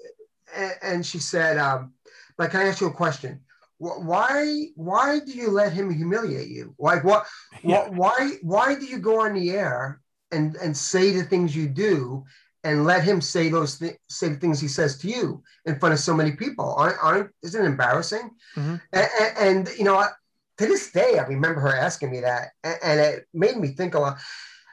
[0.55, 1.95] and, and she said, um,
[2.39, 3.41] like, can I ask you a question?
[3.79, 6.75] Why why do you let him humiliate you?
[6.79, 7.27] Like what?
[7.65, 7.85] Yeah.
[7.89, 10.01] Wh- Why why do you go on the air
[10.31, 12.25] and and say the things you do
[12.65, 15.93] and let him say those th- say the things he says to you in front
[15.95, 16.75] of so many people?
[16.75, 18.31] Aren't, aren't isn't it embarrassing?
[18.57, 18.81] Mhm.
[18.93, 20.11] And, and, you know, I-
[20.59, 23.95] to this day, I remember her asking me that, and, and it made me think
[23.95, 24.19] a lot.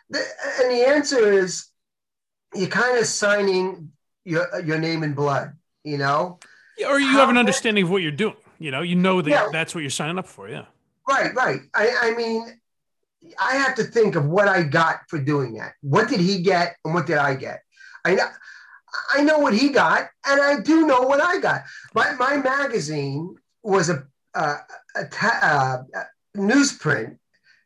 [0.09, 0.19] The,
[0.61, 1.68] and the answer is,
[2.55, 3.91] you're kind of signing
[4.25, 5.53] your your name in blood.
[5.83, 6.39] You know,
[6.77, 8.35] Yeah, Or you How have an understanding of what you're doing.
[8.59, 9.47] You know, you know that Yeah.
[9.51, 10.49] that's what you're signing up for.
[10.49, 10.65] Yeah.
[11.07, 11.61] Right, right.
[11.73, 12.59] I, I mean,
[13.41, 15.73] I have to think of what I got for doing that.
[15.81, 17.63] What did he get, and what did I get?
[18.05, 18.27] I know,
[19.15, 21.63] I know what he got, and I do know what I got.
[21.95, 24.57] My my magazine was a a,
[24.95, 25.39] a, ta-
[25.95, 27.17] uh, a newsprint,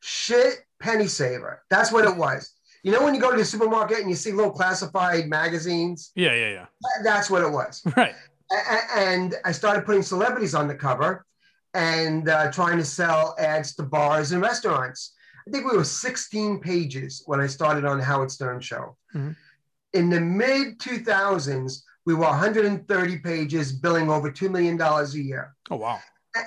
[0.02, 1.63] shit penny saver.
[1.69, 2.52] That's what it was.
[2.84, 6.34] You know when you go to the supermarket and you see little classified magazines, Yeah.
[6.34, 6.50] Yeah.
[6.50, 6.65] Yeah.
[7.04, 8.13] that's what it was Right.
[8.96, 11.26] and I started putting celebrities on the cover
[11.74, 15.13] and uh, trying to sell ads to bars and restaurants.
[15.48, 18.96] I think we were 16 pages when I started on the Howard Stern show.
[19.15, 19.36] Mhm.
[19.93, 25.56] In the mid 2000s, we were 130 pages, billing over $2 million a year.
[25.72, 26.00] Oh wow.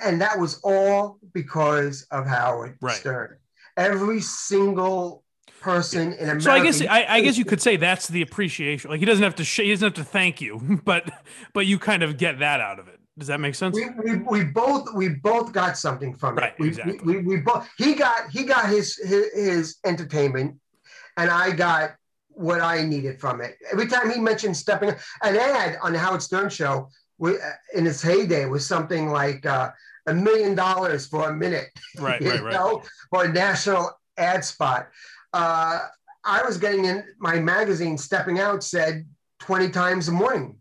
[0.03, 2.95] And that was all because of Howard Right.
[2.95, 3.37] Stern.
[3.75, 5.23] Every single
[5.67, 6.41] person in America.
[6.41, 8.89] So I guess I, I guess you could say that's the appreciation.
[8.89, 11.11] Like he doesn't have to sh- he doesn't have to thank you, but
[11.53, 12.99] but you kind of get that out of it.
[13.17, 13.75] Does that make sense?
[13.75, 16.41] we, we, we both we both got something from it.
[16.41, 16.99] Right, we, exactly.
[17.03, 20.55] we, we, we both he got he got his, his his entertainment,
[21.17, 21.95] and I got
[22.29, 23.57] what I needed from it.
[23.71, 24.89] Every time he mentioned stepping,
[25.23, 27.31] an ad on the Howard Stern show we,
[27.73, 29.71] in its heyday was something like uh,
[30.05, 32.21] a million dollars for a minute, Right.
[32.21, 32.43] you Right.
[32.43, 32.85] Right.
[33.09, 34.89] for a national ad spot.
[35.37, 35.87] Uh,
[36.23, 37.97] I was getting in my magazine.
[37.97, 39.05] Stepping out said
[39.39, 40.57] twenty times a morning.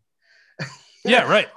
[1.05, 1.31] Yeah.
[1.31, 1.49] Right.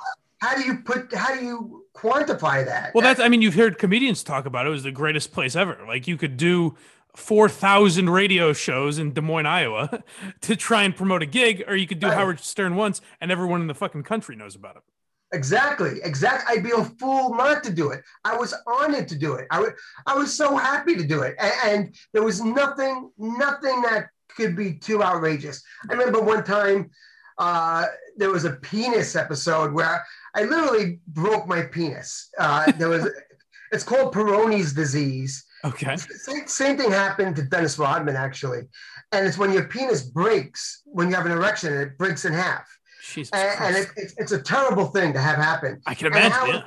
[0.42, 1.12] How do you put?
[1.14, 2.94] How do you quantify that?
[2.94, 4.70] Well, that's I mean you've heard comedians talk about it.
[4.70, 5.78] It was the greatest place ever.
[5.88, 6.76] Like you could do.
[7.16, 10.04] 4,000 radio shows in Des Moines, Iowa
[10.42, 12.16] to try and promote a gig, or you could do Right.
[12.16, 14.84] Howard Stern once and everyone in the fucking country knows about it.
[15.32, 16.58] Exactly, exactly.
[16.58, 18.04] I'd be a fool not to do it.
[18.26, 19.48] I was honored to do it.
[19.52, 19.70] I wa-
[20.08, 24.56] I was so happy to do it, and, and there was nothing, nothing that could
[24.56, 25.62] be too outrageous.
[25.90, 26.90] I remember one time
[27.38, 27.86] uh,
[28.18, 30.04] there was a penis episode where
[30.36, 32.30] I literally broke my penis.
[32.40, 33.08] Uh, there was,
[33.72, 35.46] it's called Peyronie's disease.
[35.64, 35.96] Okay.
[35.98, 38.62] Same, same thing happened to Dennis Rodman actually,
[39.12, 42.68] and it's when your penis breaks when you have an erection, it breaks in half
[43.14, 45.82] Jesus and, and it, it's it's a terrible thing to have happen.
[45.86, 46.32] I can imagine.
[46.32, 46.64] Howard, Yeah.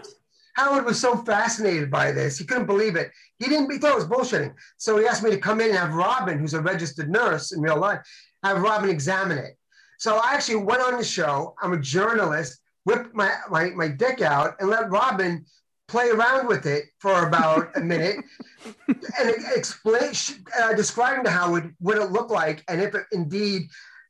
[0.54, 3.10] Howard was so fascinated by this, he couldn't believe it.
[3.38, 4.54] He didn't he thought it was bullshitting.
[4.76, 7.60] So he asked me to come in and have Robin, who's a registered nurse in
[7.60, 8.00] real life,
[8.42, 9.56] have Robin examine it.
[9.98, 11.54] So I actually went on the show.
[11.62, 15.44] I'm a journalist, whipped my, my, my dick out and let Robin
[15.88, 18.16] play around with it for about a minute
[18.88, 20.12] and explain,
[20.60, 23.62] uh, describing to Howard what it looked like and if it indeed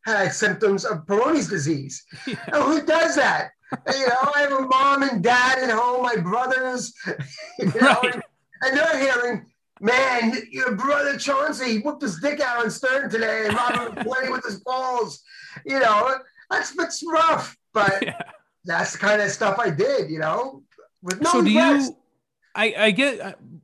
[0.04, 2.04] had symptoms of Peyronie's disease.
[2.52, 3.50] Oh, who does that?
[3.94, 6.92] You know, I have a mom and dad at home, my brothers,
[7.58, 8.14] you know, Right.
[8.14, 8.22] and,
[8.62, 9.46] and they're hearing,
[9.80, 14.44] man, your brother Chauncey whipped his dick out on Stern today and was playing with
[14.44, 15.22] his balls.
[15.64, 16.16] You know,
[16.50, 18.18] that's that's rough, but Yeah.
[18.64, 20.62] that's the kind of stuff I did, you know,
[21.02, 21.88] with no so do regrets.
[21.88, 21.96] you
[22.54, 23.61] i i get I'm-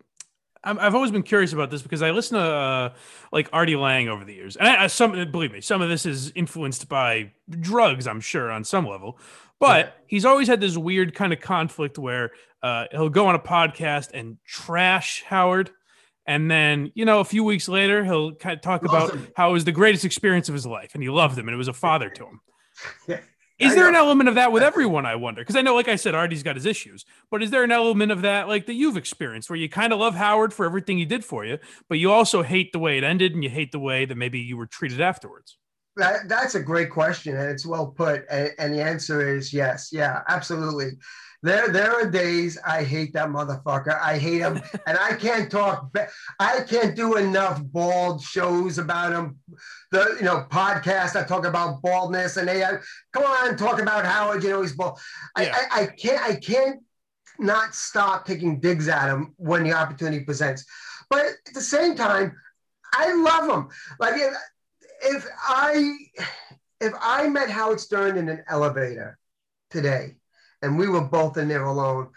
[0.64, 2.94] I've always been curious about this because I listen to uh,
[3.32, 6.04] like Artie Lange over the years, and I, I, some believe me, some of this
[6.04, 9.18] is influenced by drugs, I'm sure, on some level.
[9.60, 9.92] But Yeah.
[10.06, 12.30] he's always had this weird kind of conflict where
[12.62, 15.70] uh, he'll go on a podcast and trash Howard,
[16.26, 19.28] and then you know a few weeks later he'll kind of talk about him.
[19.36, 21.58] how it was the greatest experience of his life, and he loved him, and it
[21.58, 22.40] was a father to him.
[23.58, 25.04] Is there an element of that with everyone?
[25.04, 27.64] I wonder because I know, like I said, Artie's got his issues, but is there
[27.64, 30.64] an element of that like that you've experienced where you kind of love Howard for
[30.64, 33.50] everything he did for you, but you also hate the way it ended and you
[33.50, 35.56] hate the way that maybe you were treated afterwards?
[35.98, 38.24] that that's a great question, and it's well put.
[38.30, 39.90] And, and the answer is yes.
[39.92, 40.92] Yeah, absolutely.
[41.42, 44.00] There, there are days I hate that motherfucker.
[44.00, 45.96] I hate him, and I can't talk.
[46.40, 49.38] I can't do enough bald shows about him.
[49.92, 52.78] The you know podcast I talk about baldness, and they uh,
[53.12, 54.42] come on talk about Howard.
[54.42, 54.98] You know he's bald.
[55.38, 55.54] Yeah.
[55.56, 56.20] I, I, I can't.
[56.22, 56.80] I can't
[57.38, 60.64] not stop taking digs at him when the opportunity presents.
[61.08, 62.36] But at the same time,
[62.92, 63.68] I love him.
[64.00, 64.34] Like if,
[65.02, 65.96] if I
[66.80, 69.18] if I met Howard Stern in an elevator
[69.70, 70.17] today
[70.62, 72.08] and we were both in there alone,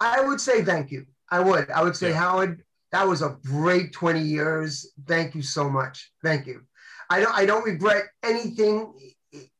[0.00, 1.06] I would say thank you.
[1.30, 1.70] I would.
[1.70, 2.16] I would say, yeah.
[2.16, 4.92] Howard, that was a great 20 years.
[5.06, 6.10] Thank you so much.
[6.22, 6.62] Thank you.
[7.10, 8.92] I don't I don't regret anything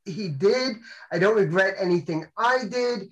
[0.04, 0.76] he did.
[1.12, 3.08] I don't regret anything I did.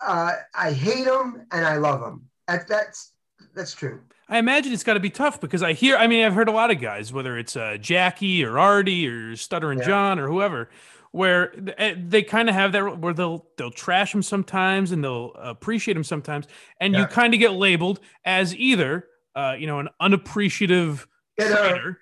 [0.00, 2.28] Uh, I hate him and I love him.
[2.46, 3.12] That, that's
[3.54, 4.00] that's true.
[4.28, 5.96] I imagine it's got to be tough because I hear.
[5.96, 9.36] I mean, I've heard a lot of guys, whether it's uh, Jackie or Artie or
[9.36, 9.86] Stuttering yeah.
[9.86, 10.68] John or whoever,
[11.12, 15.32] where eh, they kind of have that where they'll they'll trash him sometimes and they'll
[15.34, 16.46] appreciate him sometimes,
[16.80, 17.00] and yeah.
[17.00, 21.06] you kind of get labeled as either uh, you know an unappreciative
[21.38, 21.98] trainer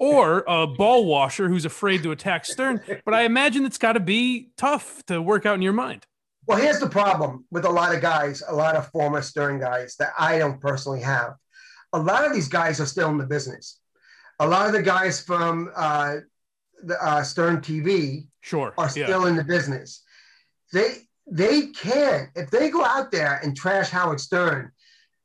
[0.00, 2.80] or a ball washer who's afraid to attack Stern.
[3.04, 6.06] but I imagine it's got to be tough to work out in your mind.
[6.46, 9.96] Well, here's the problem with a lot of guys, a lot of former Stern guys
[9.98, 11.34] that I don't personally have.
[11.92, 13.78] A lot of these guys are still in the business.
[14.40, 16.16] A lot of the guys from uh,
[16.84, 19.28] the uh, Stern TV sure are still yeah.
[19.28, 20.02] in the business.
[20.72, 20.94] They
[21.30, 24.72] they can't if they go out there and trash Howard Stern,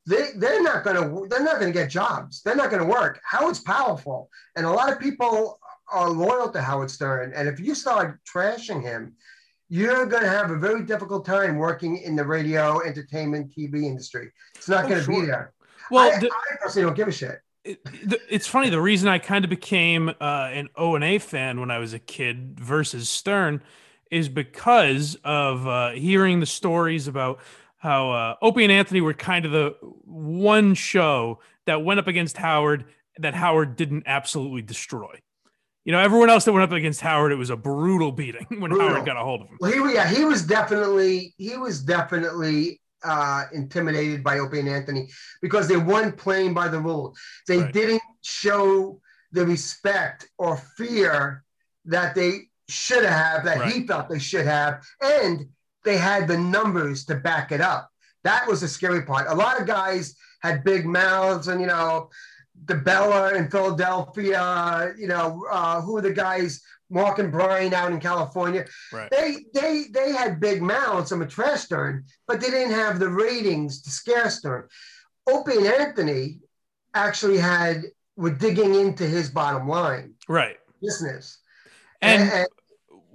[0.06, 2.42] they they're not gonna they're not gonna get jobs.
[2.42, 3.20] They're not gonna work.
[3.24, 7.32] Howard's powerful, and a lot of people are loyal to Howard Stern.
[7.34, 9.14] And if you start trashing him,
[9.68, 14.30] you're going to have a very difficult time working in the radio, entertainment, TV industry.
[14.54, 15.20] It's not oh, going to sure.
[15.20, 15.52] be there.
[15.90, 17.40] Well, I, the, I personally don't give a shit.
[17.66, 18.70] It, it's funny.
[18.70, 21.92] The reason I kind of became uh, an O and A fan when I was
[21.92, 23.62] a kid versus Stern
[24.10, 27.40] is because of uh, hearing the stories about
[27.78, 29.74] how uh, Opie and Anthony were kind of the
[30.04, 32.84] one show that went up against Howard
[33.18, 35.20] that Howard didn't absolutely destroy
[35.86, 38.70] you know, everyone else that went up against Howard, it was a brutal beating when
[38.70, 38.88] brutal.
[38.88, 39.56] Howard got a hold of him.
[39.60, 45.08] Well, he, yeah, he was definitely he was definitely uh, intimidated by Opie and Anthony
[45.42, 47.18] because they weren't playing by the rules.
[47.46, 47.72] They right.
[47.72, 49.00] didn't show
[49.32, 51.44] the respect or fear
[51.84, 53.72] that they should have, that right.
[53.72, 55.46] he felt they should have, and
[55.84, 57.90] they had the numbers to back it up.
[58.24, 59.28] That was the scary part.
[59.28, 62.10] A lot of guys had big mouths and you know
[62.64, 68.00] DeBella in Philadelphia, you know, uh, who are the guys, Mark and Brian out in
[68.00, 68.64] California.
[68.92, 69.10] Right.
[69.10, 73.08] They they they had big mouths on a trash Stern, but they didn't have the
[73.08, 74.68] ratings to scare Stern.
[75.28, 76.38] Opie and Anthony
[76.94, 77.82] actually had
[78.16, 80.14] were digging into his bottom line.
[80.28, 80.56] Right.
[80.80, 81.38] Business.
[82.00, 82.46] And, and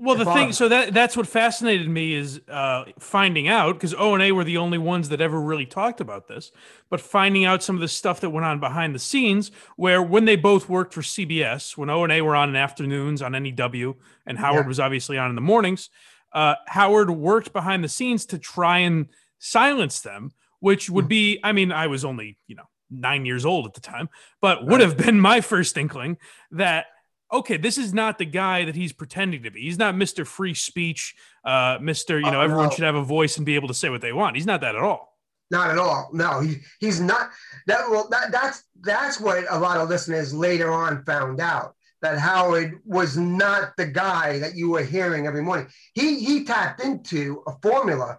[0.03, 4.15] well, the thing, so that that's what fascinated me is uh, finding out because O
[4.15, 6.51] and A were the only ones that ever really talked about this,
[6.89, 10.25] but finding out some of the stuff that went on behind the scenes, where when
[10.25, 13.95] they both worked for CBS, when O and A were on in afternoons on NEW,
[14.25, 14.67] and Howard yeah.
[14.69, 15.91] was obviously on in the mornings,
[16.33, 19.05] uh, Howard worked behind the scenes to try and
[19.37, 21.09] silence them, which would hmm.
[21.09, 24.09] be, I mean, I was only you know nine years old at the time,
[24.41, 26.17] but would have been my first inkling
[26.49, 26.87] that
[27.31, 29.61] okay, this is not the guy that he's pretending to be.
[29.61, 30.25] He's not Mr.
[30.25, 31.15] Free Speech,
[31.45, 32.23] uh, Mr.
[32.23, 32.71] You know, uh, everyone no.
[32.71, 34.35] should have a voice and be able to say what they want.
[34.35, 35.17] He's not that at all.
[35.49, 36.09] Not at all.
[36.13, 37.29] No, he, he's not.
[37.67, 42.17] That well, that, that's that's what a lot of listeners later on found out that
[42.17, 45.67] Howard was not the guy that you were hearing every morning.
[45.93, 48.17] He he tapped into a formula.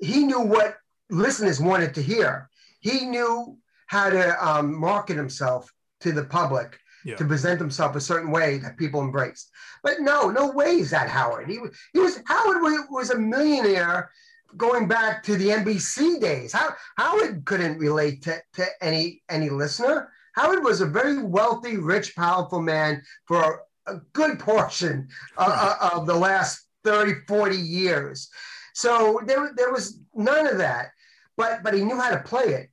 [0.00, 0.76] He knew what
[1.10, 2.50] listeners wanted to hear.
[2.80, 7.16] He knew how to um, market himself to the public yeah.
[7.16, 9.50] to present himself a certain way that people embraced.
[9.82, 11.48] But no, no way is that Howard.
[11.48, 11.58] He,
[11.92, 14.10] he was Howard was a millionaire
[14.56, 16.52] going back to the NBC days.
[16.52, 20.10] How, Howard couldn't relate to, to any any listener.
[20.34, 26.06] Howard was a very wealthy, rich, powerful man for a, good portion uh, uh of
[26.06, 28.28] the last 30, 40 years.
[28.72, 30.90] So there, there was none of that.
[31.36, 32.70] But but he knew how to play it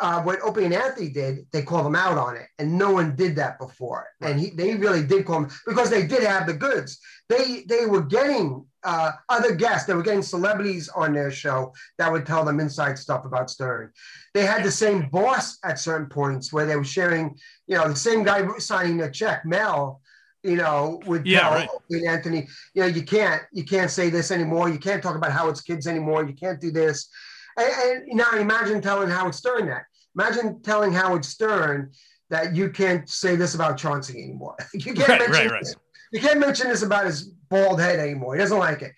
[0.00, 3.16] uh, what Opie and Anthony did, they called him out on it, and no one
[3.16, 4.08] did that before.
[4.20, 4.30] Right.
[4.30, 6.98] And he, they really did call him because they did have the goods.
[7.28, 9.86] They they were getting uh, other guests.
[9.86, 13.92] They were getting celebrities on their show that would tell them inside stuff about Stern.
[14.34, 17.96] They had the same boss at certain points where they were sharing, you know, the
[17.96, 20.00] same guy signing the check, Mel.
[20.42, 21.68] You know, would yeah, tell right.
[21.72, 24.68] Opie and Anthony, you know, you can't you can't say this anymore.
[24.68, 26.26] You can't talk about Howard's kids anymore.
[26.26, 27.08] You can't do this.
[27.56, 29.84] And, and now imagine telling Howard Stern that.
[30.14, 31.92] Imagine telling Howard Stern
[32.30, 34.56] that you can't say this about Chauncey anymore.
[34.74, 35.74] you can't right, mention right, right.
[36.12, 38.34] you can't mention this about his bald head anymore.
[38.34, 38.92] He doesn't like it.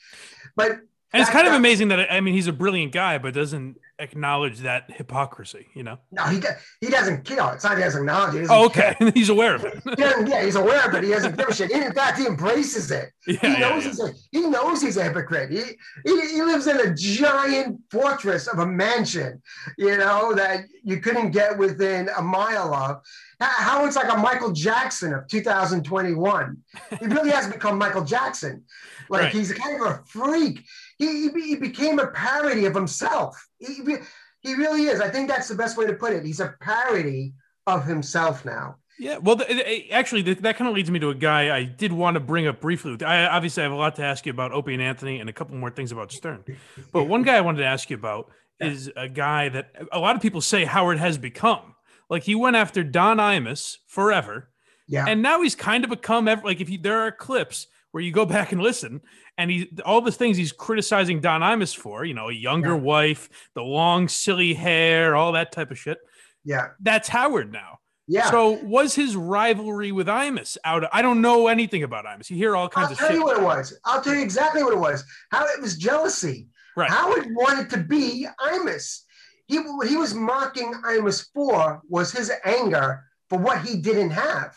[0.56, 0.72] But
[1.12, 4.60] And it's kind of amazing that I mean he's a brilliant guy, but doesn't acknowledge
[4.60, 5.66] that hypocrisy.
[5.74, 5.98] You know?
[6.10, 6.40] No, he
[6.80, 7.48] he doesn't kill.
[7.50, 8.40] It's not he doesn't acknowledge it.
[8.42, 8.96] He Oh, care.
[9.00, 9.10] okay.
[9.14, 9.82] he's aware of it.
[9.84, 11.04] He yeah, he's aware of it.
[11.04, 11.70] He doesn't give a shit.
[11.70, 13.10] In fact, he embraces it.
[13.26, 13.90] yeah, He knows yeah.
[13.90, 15.50] he's a he knows he's a hypocrite.
[15.50, 15.62] He,
[16.04, 19.40] he he lives in a giant fortress of a mansion,
[19.78, 23.00] you know, that you couldn't get within a mile of.
[23.40, 26.56] How- it's like a Michael Jackson of 2021.
[27.00, 28.64] He really has become Michael Jackson.
[29.10, 29.32] Like Right.
[29.32, 30.64] he's kind of a freak.
[30.98, 33.36] He, he, he became a parody of himself.
[33.66, 33.96] He,
[34.40, 35.00] he really is.
[35.00, 36.24] I think that's the best way to put it.
[36.24, 37.34] He's a parody
[37.66, 38.76] of himself now.
[38.98, 41.92] Yeah, well, th- actually, th- that kind of leads me to a guy I did
[41.92, 42.96] want to bring up briefly.
[43.04, 45.56] I obviously have a lot to ask you about Opie and Anthony, and a couple
[45.56, 46.44] more things about Stern.
[46.92, 50.14] But one guy I wanted to ask you about is a guy that a lot
[50.14, 51.74] of people say Howard has become.
[52.08, 54.50] Like he went after Don Imus forever,
[54.86, 55.06] Yeah.
[55.08, 58.26] and now he's kind of become like if you, there are clips where you go
[58.36, 59.00] back and listen,
[59.38, 62.80] and he all the things he's criticizing Don Imus for, you know, a younger Yeah.
[62.80, 65.98] wife, the long silly hair, all that type of shit.
[66.44, 66.70] yeah.
[66.80, 67.78] That's Howard now.
[68.08, 68.28] Yeah.
[68.30, 70.82] So was his rivalry with Imus out?
[70.84, 72.28] Of, I don't know anything about Imus.
[72.30, 73.16] You hear all kinds I'll of tell shit.
[73.16, 73.78] you what it was.
[73.84, 75.04] I'll tell you exactly what it was.
[75.30, 76.48] How it was jealousy.
[76.76, 76.90] Right.
[76.90, 79.02] Howard wanted to be Imus.
[79.46, 84.54] He what he was mocking Imus for was his anger for what he didn't have.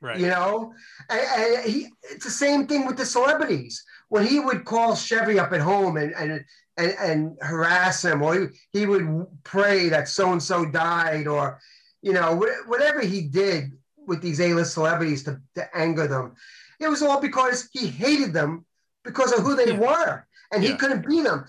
[0.00, 0.18] Right.
[0.18, 0.74] You know,
[1.08, 3.82] and, he it's the same thing with the celebrities.
[4.08, 6.44] When he would call Chevy up at home and and
[6.76, 8.46] and, and harass him, or he,
[8.80, 11.60] he would pray that so and so died, or
[12.02, 12.34] you know
[12.66, 13.72] whatever he did
[14.06, 16.34] with these A-list celebrities to, to anger them,
[16.78, 18.66] it was all because he hated them
[19.02, 19.78] because of who they Yeah.
[19.78, 20.70] were, and Yeah.
[20.72, 21.46] he couldn't be them.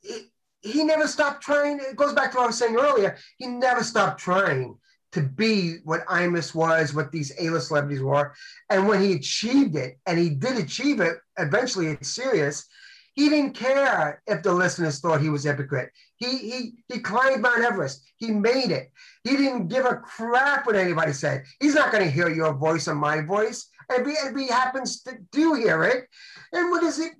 [0.00, 1.78] He, he never stopped trying.
[1.78, 3.16] It goes back to what I was saying earlier.
[3.36, 4.76] He never stopped trying
[5.12, 8.34] to be what Imus was, what these A-list celebrities were.
[8.70, 12.66] And when he achieved it, and he did achieve it, eventually it's serious,
[13.14, 15.90] he didn't care if the listeners thought he was a hypocrite.
[16.16, 18.02] He he he climbed Mount Everest.
[18.16, 18.90] He made it.
[19.24, 21.44] He didn't give a crap what anybody said.
[21.60, 23.68] He's not going to hear your voice or my voice.
[23.88, 26.08] And if he, if he happens to do hear it,
[26.52, 27.12] and what is it?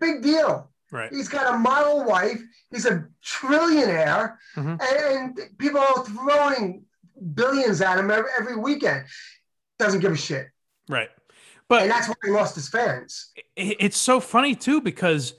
[0.00, 0.70] Big deal.
[0.90, 1.12] Right.
[1.12, 2.42] He's got a model wife.
[2.70, 4.80] He's a trillionaire, Mhm.
[4.82, 6.84] and, and people are throwing
[7.34, 9.04] billions at him every, every weekend.
[9.78, 10.48] Doesn't give a shit,
[10.88, 11.08] Right.
[11.68, 13.32] But and that's why he lost his fans.
[13.56, 15.34] it's so funny too because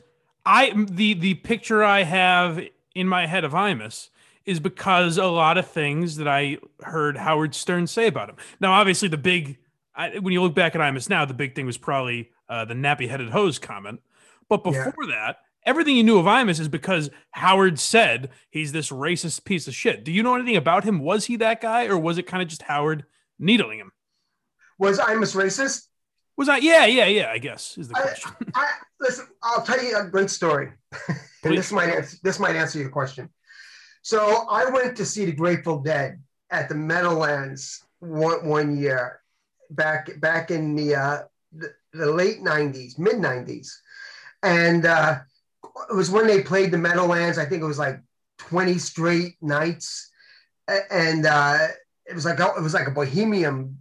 [0.45, 2.59] I the the picture I have
[2.95, 4.09] in my head of Imus
[4.45, 8.35] is because a lot of things that I heard Howard Stern say about him.
[8.59, 9.57] Now, obviously, the big
[9.95, 12.73] I, when you look back at Imus now, the big thing was probably uh, the
[12.73, 14.01] nappy-headed hose comment.
[14.49, 14.85] But Yeah.
[14.85, 19.67] before that, everything you knew of Imus is because Howard said he's this racist piece
[19.67, 20.03] of shit.
[20.03, 20.99] Do you know anything about him?
[20.99, 23.05] Was he that guy, or was it kind of just Howard
[23.39, 23.91] needling him?
[24.77, 25.87] Was Imus racist?
[26.37, 26.57] Was I?
[26.57, 27.29] Yeah, yeah, yeah.
[27.31, 28.31] I guess is the I- question.
[28.53, 30.71] I, listen, I'll tell you a great story,
[31.43, 33.29] and this might answer, this might answer your question.
[34.01, 39.21] So I went to see the Grateful Dead at the Meadowlands one, one year
[39.71, 41.19] back back in the, uh,
[41.53, 43.69] the the late '90s, mid '90s,
[44.43, 45.19] and uh,
[45.89, 47.37] it was when they played the Meadowlands.
[47.37, 47.99] I think it was like
[48.39, 50.09] 20 straight nights,
[50.89, 51.67] and uh,
[52.05, 53.77] it was like it was like a bohemian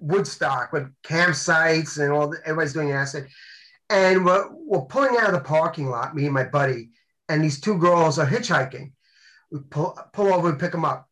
[0.00, 2.28] Woodstock with campsites and all.
[2.30, 3.28] The, everybody's doing acid,
[3.90, 6.14] and we're, we're pulling out of the parking lot.
[6.14, 6.90] Me and my buddy,
[7.28, 8.92] and these two girls are hitchhiking.
[9.50, 11.08] We pull pull over and pick them up.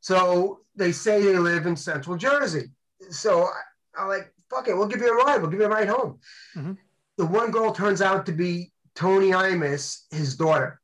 [0.00, 2.70] So they say they live in Central Jersey.
[3.10, 3.60] So I,
[3.98, 5.40] I'm like, fuck it, we'll give you a ride.
[5.40, 6.18] We'll give you a ride home.
[6.54, 6.76] Mhm.
[7.18, 10.80] The one girl turns out to be Toni Imus, his daughter.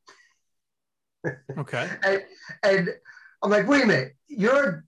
[1.59, 1.89] Okay.
[2.05, 2.23] And,
[2.63, 2.89] and
[3.43, 4.85] I'm like, wait a minute, you're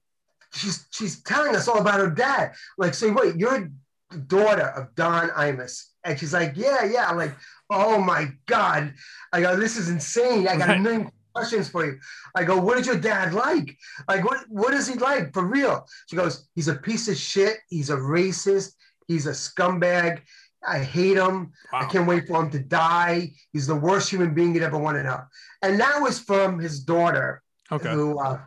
[0.53, 2.51] she's she's telling us all about her dad.
[2.51, 3.71] I'm like, so wait, you're
[4.11, 5.85] the daughter of Don Imus.
[6.05, 7.07] And she's like, yeah, yeah.
[7.09, 7.35] I'm like,
[7.71, 8.93] oh my God.
[9.33, 10.47] I go, this is insane.
[10.49, 10.79] I got Right.
[10.79, 11.99] a million questions for you.
[12.37, 13.77] I go, what is your dad like?
[14.09, 15.87] Like, what, what is he like for real?
[16.09, 17.59] She goes, he's a piece of shit.
[17.69, 18.73] He's a racist.
[19.09, 20.21] He's a scumbag.
[20.67, 21.53] I hate him.
[21.73, 23.31] I can't wait for him to die.
[23.53, 25.21] He's the worst human being you'd ever want to know.
[25.63, 27.91] And that was from his daughter, Okay.
[27.93, 28.19] who.
[28.19, 28.39] Uh,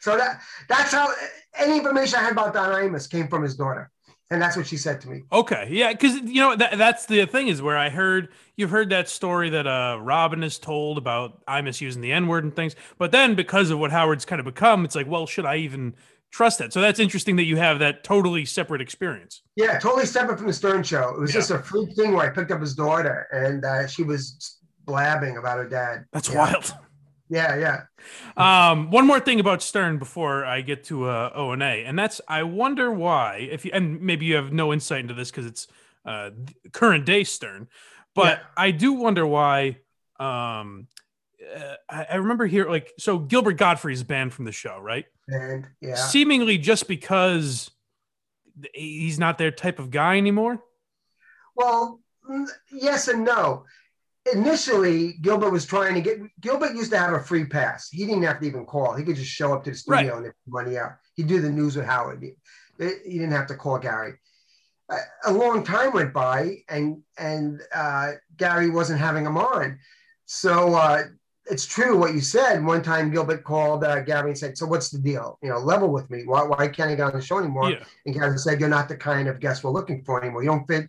[0.00, 1.08] so that that's how
[1.58, 3.90] any information I had about Don Imus came from his daughter,
[4.30, 5.22] and that's what she said to me.
[5.30, 8.90] Okay, yeah, because you know that that's the thing is where I heard you've heard
[8.90, 12.74] that story that uh Robin has told about Imus using the N word and things,
[12.98, 15.94] but then because of what Howard's kind of become, it's like, well, should I even
[16.32, 16.72] trust that?
[16.72, 19.42] So that's interesting that you have that totally separate experience.
[19.54, 21.10] Yeah, totally separate from the Stern Show.
[21.14, 21.40] It was Yeah.
[21.40, 25.36] just a freak thing where I picked up his daughter, and uh, she was blabbing
[25.36, 26.06] about her dad.
[26.12, 26.38] That's Yeah.
[26.38, 26.74] wild.
[27.28, 27.84] Yeah, yeah.
[28.36, 31.98] Um, one more thing about Stern before I get to uh, O and A, and
[31.98, 35.46] that's I wonder why if you and maybe you have no insight into this because
[35.46, 35.66] it's
[36.04, 36.30] uh,
[36.72, 37.68] current day Stern.
[38.14, 38.44] But Yeah.
[38.58, 39.78] I do wonder why.
[40.20, 40.88] Um,
[41.56, 45.06] uh, I, I remember here, like, so Gilbert Gottfried is banned from the show, right?
[45.28, 47.70] And yeah, Seemingly just because
[48.74, 50.62] he's not their type of guy anymore.
[51.56, 52.00] well,
[52.70, 53.64] yes and no.
[54.32, 56.20] Initially, Gilbert was trying to get.
[56.40, 57.88] Gilbert used to have a free pass.
[57.88, 58.94] He didn't have to even call.
[58.94, 60.92] He could just show up to the studio and get money out.
[61.16, 62.22] He'd do the news with Howard.
[62.22, 62.34] He,
[63.04, 64.14] he didn't have to call Gary.
[64.90, 69.80] A, a long time went by, and and uh, Gary wasn't having him on.
[70.26, 71.02] So uh,
[71.46, 72.64] it's true what you said.
[72.64, 75.38] One time, Gilbert called uh, Gary and said, "So what's the deal?
[75.42, 76.22] You know, level with me.
[76.24, 77.84] Why, why can't I get on the show anymore?" Yeah.
[78.06, 80.42] And Gary said, "You're not the kind of guest we're looking for anymore.
[80.42, 80.88] You don't fit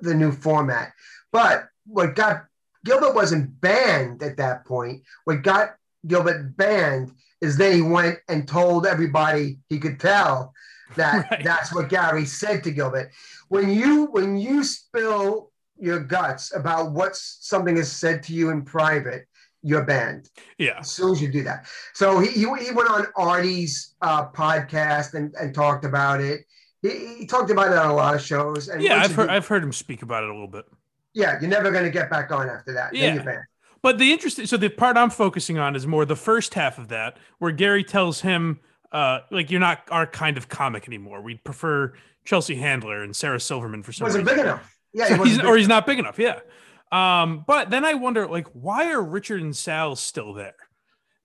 [0.00, 0.92] the new format."
[1.32, 2.46] But what got
[2.84, 5.02] Gilbert wasn't banned at that point.
[5.24, 5.76] What got
[6.06, 10.52] Gilbert banned is then he went and told everybody he could tell
[10.96, 11.44] that Right.
[11.44, 13.10] that's what Gary said to Gilbert.
[13.48, 18.62] When you when you spill your guts about what something is said to you in
[18.62, 19.26] private,
[19.64, 20.78] you're banned Yeah.
[20.80, 21.66] as soon as you do that.
[21.94, 26.42] So he, he, he went on Artie's uh, podcast and, and talked about it.
[26.82, 28.68] He, he talked about it on a lot of shows.
[28.68, 28.96] And Yeah.
[29.02, 30.66] I've heard, I've heard him speak about it a little bit.
[31.14, 32.94] yeah, you're never going to get back on after that.
[32.94, 33.14] Yeah.
[33.14, 33.44] you're banned.
[33.82, 36.88] But the interesting, so the part I'm focusing on is more the first half of
[36.88, 38.60] that, where Gary tells him,
[38.92, 41.20] uh, like, you're not our kind of comic anymore.
[41.20, 41.92] We'd prefer
[42.24, 44.36] Chelsea Handler and Sarah Silverman for some wasn't reason.
[44.38, 44.76] big enough.
[44.94, 46.18] Yeah, So he he's, or he's not big enough.
[46.18, 46.40] Yeah.
[46.92, 50.54] Um, but then I wonder, like, why are Richard and Sal still there?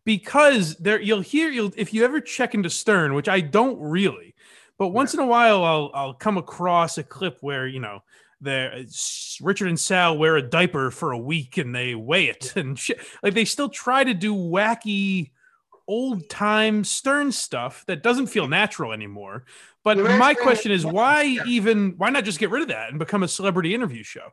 [0.05, 4.33] Because there, you'll hear, you'll if you ever check into Stern, which I don't really,
[4.77, 8.03] but once in a while, I'll I'll come across a clip where you know.
[8.41, 8.85] There,
[9.41, 13.01] Richard and Sal wear a diaper for a week and they weigh it and shit.
[13.21, 15.31] Like they still try to do wacky,
[15.89, 19.43] old time Stern stuff that doesn't feel natural anymore.
[19.83, 21.95] But my question is, why even?
[21.97, 24.31] Why not just get rid of that and become a celebrity interview show?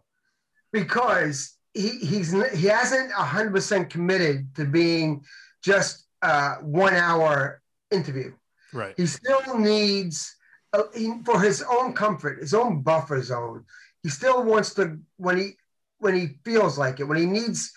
[0.72, 5.24] Because he, he's he hasn't 100% committed to being
[5.62, 8.32] just a one hour interview.
[8.72, 8.94] Right.
[8.96, 10.34] He still needs,
[10.72, 13.64] uh, he, for his own comfort, his own buffer zone.
[14.02, 15.50] He still wants to when he
[15.98, 17.72] when he feels like it, when he needs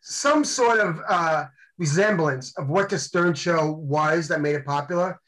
[0.00, 1.46] some sort of uh,
[1.78, 5.20] resemblance of what the Stern Show was that made it popular.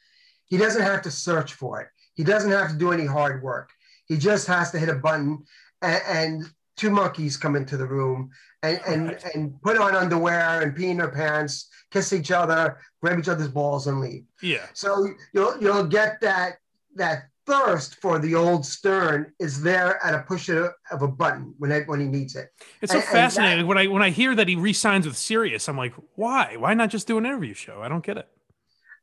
[0.47, 1.89] He doesn't have to search for it.
[2.15, 3.71] He doesn't have to do any hard work.
[4.07, 5.45] He just has to hit a button,
[5.83, 6.45] and, and
[6.77, 8.31] two monkeys come into the room
[8.63, 13.19] and and, and put on underwear and pee in their pants, kiss each other, grab
[13.19, 14.25] each other's balls, and leave.
[14.43, 14.67] Yeah.
[14.75, 16.59] So you'll you'll get that
[16.97, 21.55] that thirst for the old Stern is there at a push of, of a button
[21.59, 22.49] when when he needs it.
[22.83, 23.67] It's so And- and fascinating.
[23.67, 26.57] when I when I hear that he re-signs with Sirius, I'm like, why?
[26.57, 27.81] Why not just do an interview show?
[27.83, 28.29] I don't get it.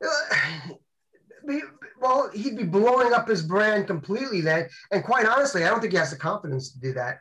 [1.50, 1.60] Uh,
[2.00, 4.68] well, he'd be blowing up his brand completely then.
[4.90, 7.18] And quite honestly, I don't think he has the confidence to do that.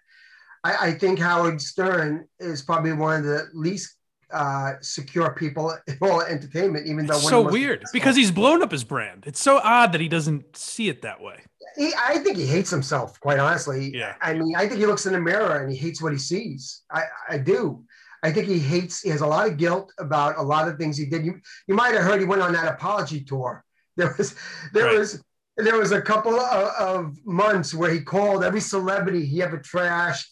[0.64, 3.96] I, I think Howard Stern is probably one of the least
[4.32, 8.16] uh, secure people in all entertainment, even though It's so of the most weird because
[8.16, 9.24] he's blown up his brand.
[9.26, 11.38] It's so odd that he doesn't see it that way.
[11.78, 13.96] he, I think he hates himself, quite honestly.
[13.96, 14.16] Yeah.
[14.22, 16.84] I mean, I think he looks in the mirror and he hates what he sees.
[16.92, 17.84] I, I do.
[18.24, 20.98] I think he hates, he has a lot of guilt about a lot of things
[20.98, 21.24] he did.
[21.24, 23.64] You, you might have heard he went on that apology tour.
[23.98, 24.36] There was,
[24.74, 25.00] there Right.
[25.00, 25.24] was,
[25.58, 30.28] there was a couple of, of months where he called every celebrity he ever trashed,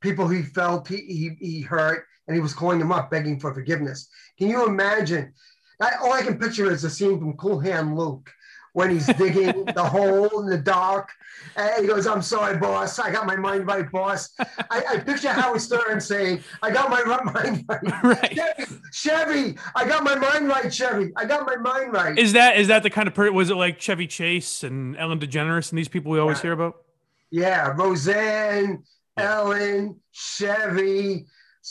[0.00, 3.54] people he felt he, he, he hurt, and he was calling them up begging for
[3.54, 4.08] forgiveness.
[4.38, 5.32] Can you imagine?
[5.80, 8.30] I, all I can picture is a scene from Cool Hand Luke
[8.76, 11.08] when he's digging the hole in the dark.
[11.56, 12.98] And he goes, I'm sorry, boss.
[12.98, 14.28] I got my mind right, boss.
[14.38, 17.02] I, I picture Howard Stern saying, I got my
[17.32, 18.02] mind right.
[18.02, 18.38] right.
[18.38, 21.10] Chevy, Chevy, I got my mind right, Chevy.
[21.16, 22.18] I got my mind right.
[22.18, 25.18] Is that is that the kind of per was it like Chevy Chase and Ellen
[25.20, 26.42] DeGeneres and these people we always Yeah.
[26.42, 26.76] hear about?
[27.30, 28.82] Yeah, Roseanne.
[29.16, 31.24] Ellen, Chevy,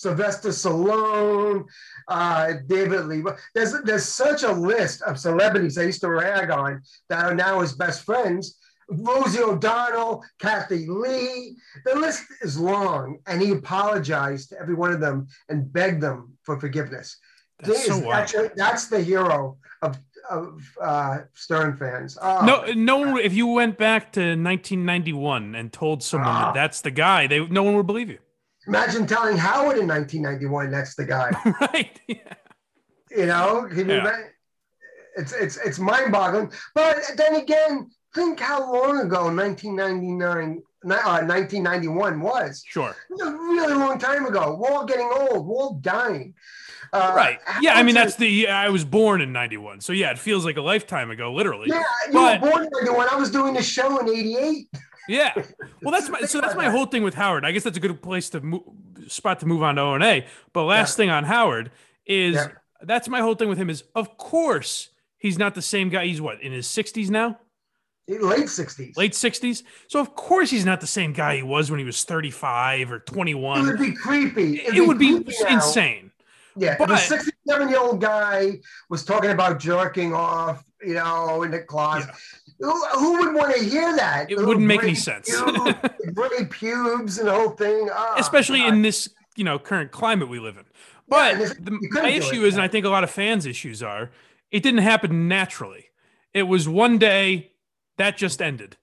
[0.06, 1.64] Sylvester Stallone,
[2.10, 3.24] uh, David Lee.
[3.54, 7.62] There's there's such a list of celebrities I used to rag on that are now
[7.62, 8.58] his best friends.
[8.89, 11.56] Rosie O'Donnell, Kathie Lee.
[11.86, 16.34] The list is long, and he apologized to every one of them and begged them
[16.43, 17.18] for forgiveness.
[17.60, 18.14] That's so Is- wild.
[18.14, 19.98] actually, that's the hero of
[20.30, 22.18] of uh, Stern fans.
[22.22, 23.18] Oh, No, no one.
[23.20, 26.46] If you went back to 1991 and told someone Ah.
[26.48, 28.18] that that's the guy, they no one would believe you.
[28.68, 31.32] Imagine telling Howard in 1991 that's the guy.
[31.61, 31.99] right?
[32.07, 32.16] Yeah.
[33.11, 33.99] You know, you Yeah.
[33.99, 34.24] ima-
[35.18, 36.51] it's it's it's mind-boggling.
[36.74, 42.63] But then again, think how long ago 1999, uh, 1991 was.
[42.68, 42.89] Sure.
[42.89, 44.57] It was a really long time ago.
[44.59, 45.45] We're all getting old.
[45.47, 46.34] We're all dying.
[46.93, 47.39] Uh, Right.
[47.61, 47.76] Yeah.
[47.76, 48.28] I mean, that's the.
[48.28, 51.68] yeah, I was born in '91, so yeah, it feels like a lifetime ago, literally.
[51.70, 51.84] yeah.
[52.07, 53.07] You but- were born in 91.
[53.11, 54.68] I was doing the show in '88.
[55.08, 55.34] Yeah.
[55.82, 57.45] Well, that's my so that's my whole thing with Howard.
[57.45, 58.64] I guess that's a good place to move,
[59.08, 60.26] spot to move on to O and A.
[60.51, 60.95] But last yeah.
[60.97, 61.70] thing on Howard
[62.08, 62.47] is yeah.
[62.82, 66.08] that's my whole thing with him is of course he's not the same guy.
[66.08, 67.38] He's what in his sixties now.
[68.08, 68.97] Late sixties.
[68.97, 69.64] Late sixties.
[69.88, 72.99] So of course he's not the same guy he was when he was thirty-five or
[72.99, 73.60] twenty-one.
[73.60, 74.62] It would be creepy.
[74.62, 76.12] It'd it be would be insane.
[76.58, 81.43] Yeah, but, if a 67 year old guy was talking about jerking off, you know,
[81.43, 82.10] in the closet.
[82.10, 82.45] Yeah.
[82.60, 84.32] Who, who, would want to hear that?
[84.32, 85.30] It wouldn't make any sense.
[86.14, 87.89] Gray pubes and the whole thing.
[87.91, 88.74] Oh, Especially God.
[88.74, 90.64] in this, you know, current climate we live in.
[91.08, 94.12] But yeah, the, my issue is, and I think a lot of fans' issues are,
[94.51, 95.89] it didn't happen naturally.
[96.34, 97.51] It was one day
[97.97, 98.78] that just ended,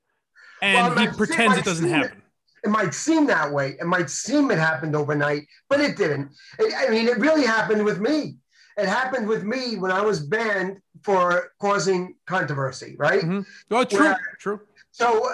[0.61, 2.19] and well, he pretends it doesn't happen.
[2.63, 3.77] It, it might seem that way.
[3.81, 6.31] It might seem it happened overnight, but it didn't.
[6.59, 8.37] It, I mean, it really happened with me.
[8.77, 13.23] It happened with me when I was banned for causing controversy, right?
[13.23, 13.41] Mm-hmm.
[13.71, 14.61] Oh, true, Where, true.
[14.91, 15.33] So, uh,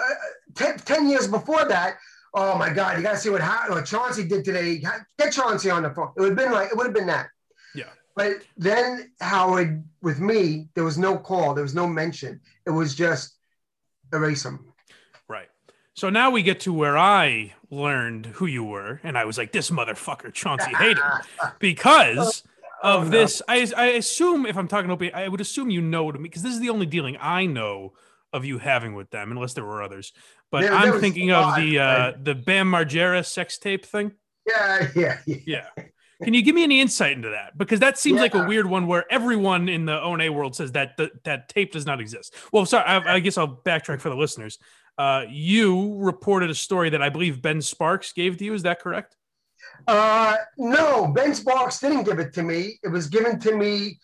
[0.55, 1.97] ten, 10 years before that,
[2.33, 4.81] oh my God, you got to see what, what Chauncey did today.
[5.17, 6.11] Get Chauncey on the phone.
[6.17, 7.27] It would have been like, it would have been that.
[7.75, 7.89] Yeah.
[8.15, 12.41] But then Howard, with me, there was no call, there was no mention.
[12.65, 13.37] It was just
[14.13, 14.73] erase him.
[15.27, 15.49] Right.
[15.93, 19.51] So now we get to where I learned who you were, and I was like,
[19.51, 21.03] this motherfucker, Chauncey Hayden,
[21.59, 22.43] because
[22.81, 23.41] of oh, this.
[23.47, 23.55] No.
[23.55, 26.43] I, I assume if I'm talking Opie, I would assume you know to me because
[26.43, 27.93] this is the only dealing I know
[28.31, 30.13] of you having with them, unless there were others.
[30.51, 34.11] But there, I'm there thinking of the uh, the Bam Margera sex tape thing.
[34.47, 35.37] Yeah, yeah, yeah.
[35.45, 35.83] yeah.
[36.21, 37.57] Can you give me any insight into that?
[37.57, 38.23] Because that seems yeah.
[38.23, 41.11] like a weird one where everyone in the O and A world says that the,
[41.23, 42.35] that tape does not exist.
[42.51, 44.59] Well, sorry, I, I guess I'll backtrack for the listeners.
[44.97, 48.53] Uh, you reported a story that I believe Ben Sparks gave to you.
[48.53, 49.15] Is that correct?
[49.87, 52.79] Uh, no, Ben Sparks didn't give it to me.
[52.83, 53.99] It was given to me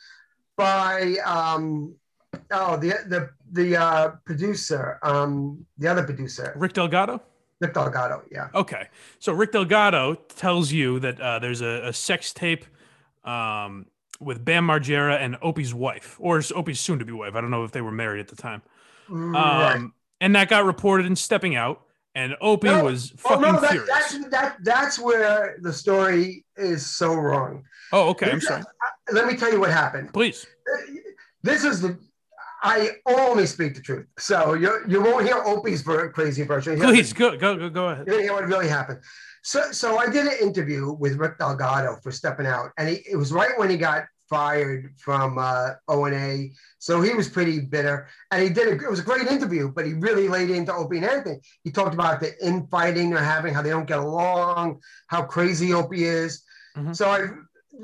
[0.58, 1.96] by um,
[2.52, 7.22] oh the the the uh, producer, um, the other producer, Rick Delgado.
[7.62, 8.50] Rick Delgado, yeah.
[8.54, 12.66] Okay, so Rick Delgado tells you that uh, there's a, a, sex tape
[13.24, 13.86] um,
[14.20, 17.34] with Bam Margera and Opie's wife, or Opie's soon-to-be wife.
[17.34, 18.62] I don't know if they were married at the time.
[19.10, 19.94] Um.
[20.22, 21.82] And that got reported in Stepping Out
[22.16, 23.90] and Opie no, was fucking oh, no, that, furious.
[23.90, 27.64] That's, that, that's where the story is so wrong.
[27.92, 28.32] Oh, okay.
[28.32, 28.62] I'm sorry.
[28.62, 30.14] Uh, let me tell you what happened.
[30.14, 30.48] Please.
[31.44, 32.00] This is the.
[32.64, 36.80] I only speak the truth, so you you won't hear Opie's crazy version.
[36.80, 38.08] Please go go go go ahead.
[38.08, 39.02] You're hear what really happened.
[39.44, 43.18] So so I did an interview with Rick Delgado for Stepping Out, and he, it
[43.18, 46.52] was right when he got fired from uh, O&A.
[46.80, 48.08] So he was pretty bitter.
[48.32, 50.98] And he did, a, it was a great interview, but he really laid into Opie
[50.98, 51.40] and Anthony.
[51.64, 56.06] He talked about the infighting they're having, how they don't get along, how crazy Opie
[56.06, 56.44] is.
[56.76, 56.94] Mm-hmm.
[56.94, 57.28] So I,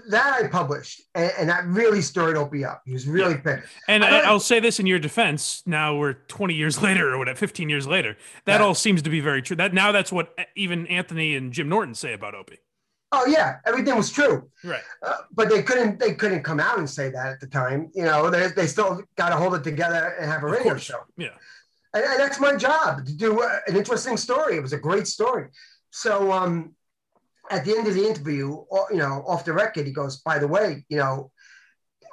[0.10, 2.82] that I published, and, and, that really stirred Opie up.
[2.86, 3.58] He was really yeah.
[3.58, 3.74] pissed.
[3.88, 7.38] And I, will say this in your defense: now we're 20 years later, or whatever,
[7.38, 8.16] 15 years later.
[8.46, 8.66] That yeah.
[8.66, 9.56] all seems to be very true.
[9.56, 12.60] That now that's what even Anthony and Jim Norton say about Opie.
[13.14, 14.50] Oh yeah, everything was true.
[14.64, 14.82] Right.
[15.04, 17.92] Uh, but they couldn't they couldn't come out and say that at the time.
[17.94, 21.02] You know, they, they still got to hold it together and have a radio show.
[21.18, 21.30] Yeah.
[21.94, 24.56] And, and, that's my job to do uh, an interesting story.
[24.56, 25.48] It was a great story.
[25.90, 26.74] So um,
[27.50, 30.48] at the end of the interview, you know, off the record, he goes, "By the
[30.48, 31.32] way, you know,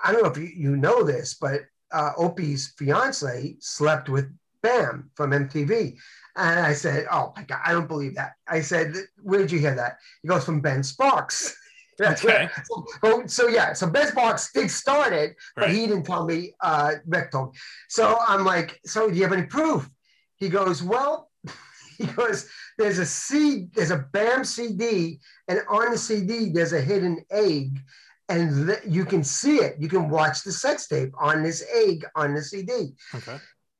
[0.02, 4.32] I don't know if you, you know this, but uh, Opie's fiance slept with
[4.62, 5.98] Bam from MTV."
[6.38, 8.34] And I said, Oh my God, I don't believe that.
[8.46, 9.98] I said, Where did you hear that?
[10.22, 11.56] He goes, From Ben Sparks.
[11.98, 12.48] That's okay.
[13.02, 15.74] So, so, yeah, so Ben Sparks did start it, but right.
[15.74, 17.56] he didn't tell me uh, Rick told.
[17.88, 19.88] So I'm like, so do you have any proof?
[20.36, 21.30] He goes, well,
[21.98, 22.48] he goes,
[22.78, 27.80] there's a C, there's a BAM CD, and on the CD there's a hidden egg,
[28.28, 29.76] and th- you can see it.
[29.80, 32.94] You can watch the sex tape on this egg on the CD.
[33.14, 33.38] Okay.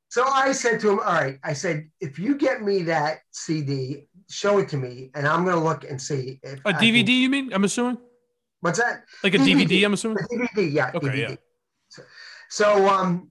[0.09, 4.07] So I said to him, All right, I said, if you get me that CD,
[4.29, 6.39] show it to me, and I'm going to look and see.
[6.43, 7.15] If a DVD, can...
[7.15, 7.53] you mean?
[7.53, 7.97] I'm assuming?
[8.61, 9.03] What's that?
[9.23, 10.17] Like a DVD, DVD I'm assuming?
[10.23, 10.91] A DVD, yeah.
[10.93, 11.29] Okay, DVD.
[11.29, 11.35] yeah.
[11.89, 12.03] So,
[12.49, 13.29] so, um,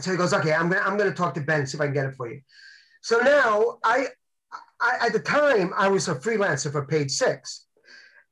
[0.00, 1.84] so he goes, Okay, I'm going to I'm gonna talk to Ben, see if I
[1.84, 2.40] can get it for you.
[3.02, 4.06] So now, I,
[4.80, 7.66] I at the time, I was a freelancer for Page Six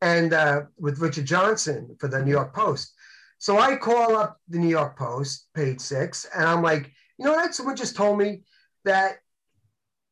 [0.00, 2.94] and uh, with Richard Johnson for the New York Post.
[3.38, 7.32] So I call up the New York Post, Page Six, and I'm like, you know
[7.32, 7.54] what?
[7.54, 8.42] Someone just told me
[8.84, 9.18] that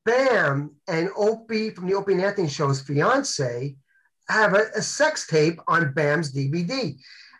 [0.04, 3.76] Bam and Opie from the Opie and Anthony show's fiance
[4.28, 6.96] have a, a sex tape on Bam's DVD.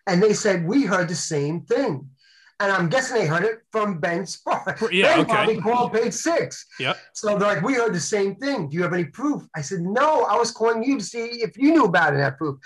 [0.07, 2.09] And they said, we heard the same thing.
[2.59, 4.83] And I'm guessing they heard it from Ben Sparks.
[4.91, 5.33] Yeah, ben okay.
[5.33, 6.65] probably called page six.
[6.81, 6.95] Yeah.
[7.13, 8.69] So they're like, we heard the same thing.
[8.69, 9.43] Do you have any proof?
[9.55, 12.39] I said, no, I was calling you to see if you knew about it, that
[12.39, 12.59] proof.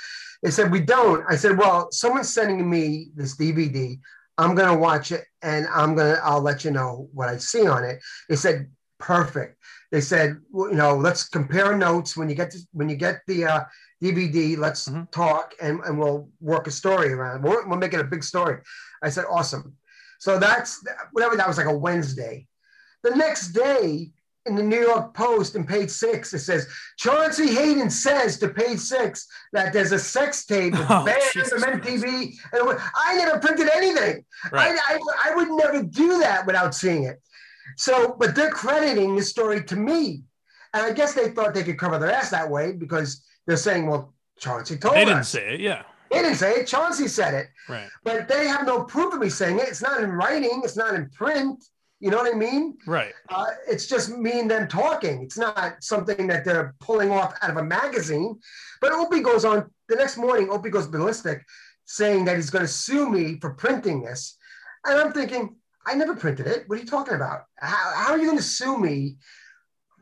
[0.42, 1.24] They said, we don't.
[1.28, 3.98] I said, well, someone's sending me this DVD.
[4.40, 7.84] I'm gonna watch it and I'm gonna I'll let you know what I see on
[7.84, 8.00] it.
[8.28, 9.56] They said perfect.
[9.92, 13.16] They said, well, you know, let's compare notes when you get to, when you get
[13.26, 13.60] the uh,
[14.02, 14.56] DVD.
[14.56, 15.10] Let's Mhm.
[15.10, 17.42] talk and, and we'll work a story around.
[17.42, 18.58] We'll, we'll make it a big story.
[19.02, 19.74] I said, awesome.
[20.18, 20.70] So that's
[21.12, 22.46] whatever that was like a Wednesday.
[23.02, 24.12] The next day
[24.46, 26.66] in the New York Post in page six, it says
[26.98, 31.62] Chauncey Hayden says to page six that there's a sex tape with Oh, bands Jesus
[31.62, 32.32] from MTV.
[32.52, 34.24] And I never printed anything.
[34.50, 34.78] Right.
[34.88, 37.20] I, I, I would never do that without seeing it.
[37.76, 40.22] So, but they're crediting the story to me.
[40.72, 43.86] And I guess they thought they could cover their ass that way because they're saying,
[43.88, 45.08] well, Chauncey told They us.
[45.08, 45.60] didn't say it.
[45.60, 45.82] Yeah.
[46.10, 46.66] They didn't say it.
[46.66, 47.48] Chauncey said it.
[47.68, 47.88] Right.
[48.04, 49.68] But they have no proof of me saying it.
[49.68, 50.62] It's not in writing.
[50.64, 51.62] It's not in print.
[52.00, 52.78] You know what I mean?
[52.86, 53.12] Right.
[53.28, 55.22] Uh, it's just me and them talking.
[55.22, 58.38] It's not something that they're pulling off out of a magazine.
[58.80, 60.48] But Opie goes on the next morning.
[60.48, 61.44] Opie goes ballistic,
[61.84, 64.38] saying that he's going to sue me for printing this.
[64.86, 66.64] And I'm thinking, I never printed it.
[66.66, 67.42] What are you talking about?
[67.56, 69.16] How, how are you going to sue me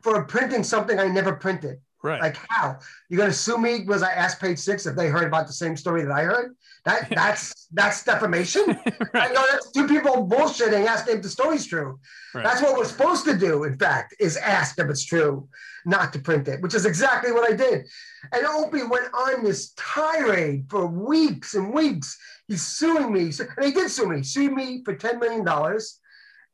[0.02, 1.78] for printing something I never printed?
[2.02, 2.20] Right.
[2.20, 2.78] Like how?
[3.08, 5.52] You're going to sue me because I asked Page Six if they heard about the
[5.52, 6.54] same story that I heard?
[6.84, 8.62] That that's that's defamation.
[9.14, 11.98] I know that's two people bullshitting, asking if the story's true.
[12.34, 12.44] Right.
[12.44, 15.48] That's what we're supposed to do, in fact, is ask if it's true,
[15.84, 17.86] not to print it, which is exactly what I did.
[18.32, 22.16] And Opie went on this tirade for weeks and weeks.
[22.46, 23.32] He's suing me.
[23.56, 25.46] And he did sue me, sued me for $10 million.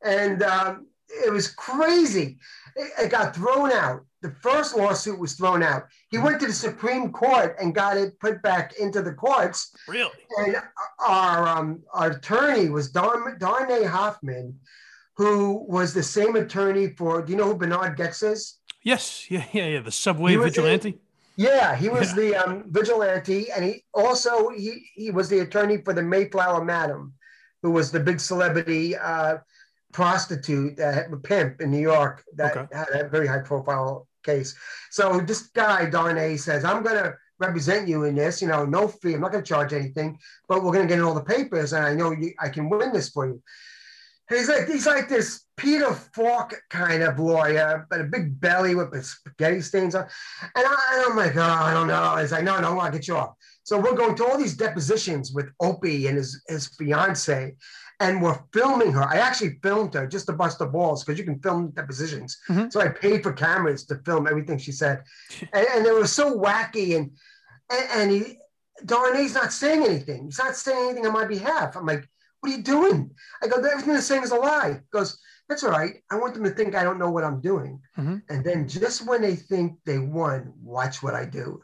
[0.03, 2.37] And um, it was crazy.
[2.75, 4.05] It, it got thrown out.
[4.25, 5.83] The first lawsuit was thrown out.
[6.09, 10.09] He went to the Supreme Court and got it put back into the courts Really.
[10.39, 10.55] and
[10.99, 14.57] our um, our attorney was Don Darnay Hoffman,
[15.15, 17.21] who was the same attorney for.
[17.21, 18.57] Do you know who Bernhard Goetz is?
[18.81, 19.29] Yes.
[19.29, 19.45] Yeah.
[19.53, 19.67] Yeah.
[19.67, 19.81] Yeah.
[19.81, 20.97] The subway vigilante.
[21.37, 22.15] Yeah, he was Yeah.
[22.21, 27.13] the um, vigilante, and he also he he was the attorney for the Mayflower Madam,
[27.61, 29.37] who was the big celebrity uh,
[29.93, 32.75] prostitute, uh, pimp in New York that Okay.
[32.75, 34.55] had a very high profile case.
[34.91, 38.41] So this guy Darnay says, "I'm going to represent you in this.
[38.41, 39.13] You know, no fee.
[39.13, 40.17] I'm not going to charge anything,
[40.47, 42.69] but we're going to get in all the papers, and I know you, I can
[42.69, 43.41] win this for you."
[44.27, 48.91] He's like he's like this Peter Falk kind of lawyer, but a big belly with
[48.91, 50.03] the spaghetti stains on.
[50.55, 52.15] And, I, I'm like, oh, I don't know.
[52.17, 53.35] He's like, no, no, I'll get you off.
[53.63, 57.55] So we're going to all these depositions with Opie and his, his fiance,
[57.99, 59.03] and we're filming her.
[59.03, 62.37] I actually filmed her just to bust the balls because you can film depositions.
[62.49, 62.71] Mhm.
[62.71, 65.03] So I paid for cameras to film everything she said.
[65.53, 66.97] And, and it was so wacky.
[66.97, 67.11] And,
[67.71, 68.37] and, and he,
[68.85, 70.25] Darnay's not saying anything.
[70.25, 71.75] He's not saying anything on my behalf.
[71.77, 72.07] I'm like,
[72.41, 73.11] what are you doing?
[73.41, 74.73] I go, everything they're saying is a lie.
[74.73, 75.17] He goes,
[75.47, 76.03] that's all right.
[76.11, 77.79] I want them to think I don't know what I'm doing.
[77.97, 78.23] Mhm.
[78.29, 81.61] And then just when they think they won, watch what I do.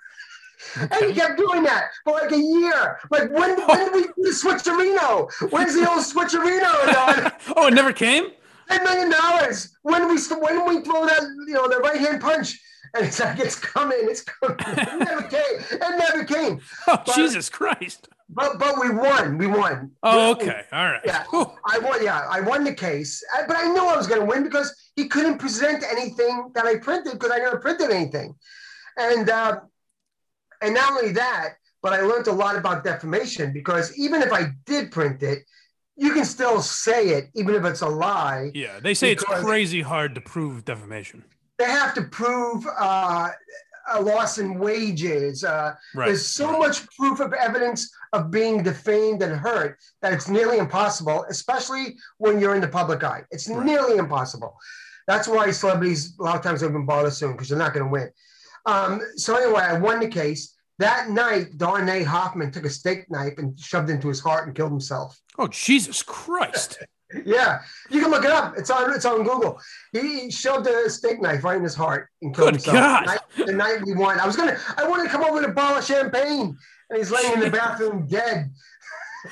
[0.80, 3.00] And he kept doing that for like a year.
[3.10, 5.30] Like when when did we do the switcherino?
[5.52, 7.32] When's the old switcherino?
[7.56, 8.26] Oh, it never came.
[8.70, 9.76] Ten million dollars.
[9.84, 12.60] When we when we throw that you know the right hand punch?
[12.94, 14.58] And it's like it's coming, it's coming.
[14.68, 15.58] It never came.
[15.72, 16.60] It never came.
[16.88, 18.08] Oh, But- Jesus Christ.
[18.34, 19.38] But but we won.
[19.38, 19.92] We won.
[20.04, 20.62] Oh, okay.
[20.72, 21.02] All right.
[21.04, 21.26] Yeah.
[21.32, 21.52] Whew.
[21.66, 22.02] I won.
[22.02, 25.10] Yeah, I won the case, but I knew I was going to win because he
[25.10, 28.34] couldn't present anything that I printed because I never printed anything,
[28.96, 29.60] and uh,
[30.62, 34.52] and not only that, but I learned a lot about defamation because even if I
[34.66, 35.40] did print it,
[35.96, 38.52] you can still say it even if it's a lie.
[38.54, 38.80] Yeah.
[38.80, 41.24] They say it's crazy hard to prove defamation.
[41.58, 43.30] They have to prove uh,
[43.92, 45.44] a loss in wages.
[45.44, 46.08] Uh, Right.
[46.08, 51.26] There's so much proof of evidence of being defamed and hurt that it's nearly impossible,
[51.30, 53.24] especially when you're in the public eye.
[53.32, 53.66] It's Right.
[53.66, 54.56] nearly impossible.
[55.08, 57.86] That's why celebrities a lot of times don't even bother suing because they're not going
[57.86, 58.10] to win.
[58.66, 60.56] Um, so anyway, I won the case.
[60.80, 64.56] That night, Darnay Hoffman took a steak knife and shoved it into his heart and
[64.56, 65.20] killed himself.
[65.38, 66.80] Oh, Jesus Christ.
[67.26, 67.60] Yeah,
[67.90, 68.58] you can look it up.
[68.58, 69.60] It's on it's on Google.
[69.92, 72.76] He shoved a steak knife right in his heart and killed Good himself.
[72.76, 73.02] God.
[73.02, 75.44] The night, the night we won, I was gonna I wanted to come over with
[75.44, 76.58] a bottle of champagne,
[76.90, 78.52] and he's laying in the bathroom dead.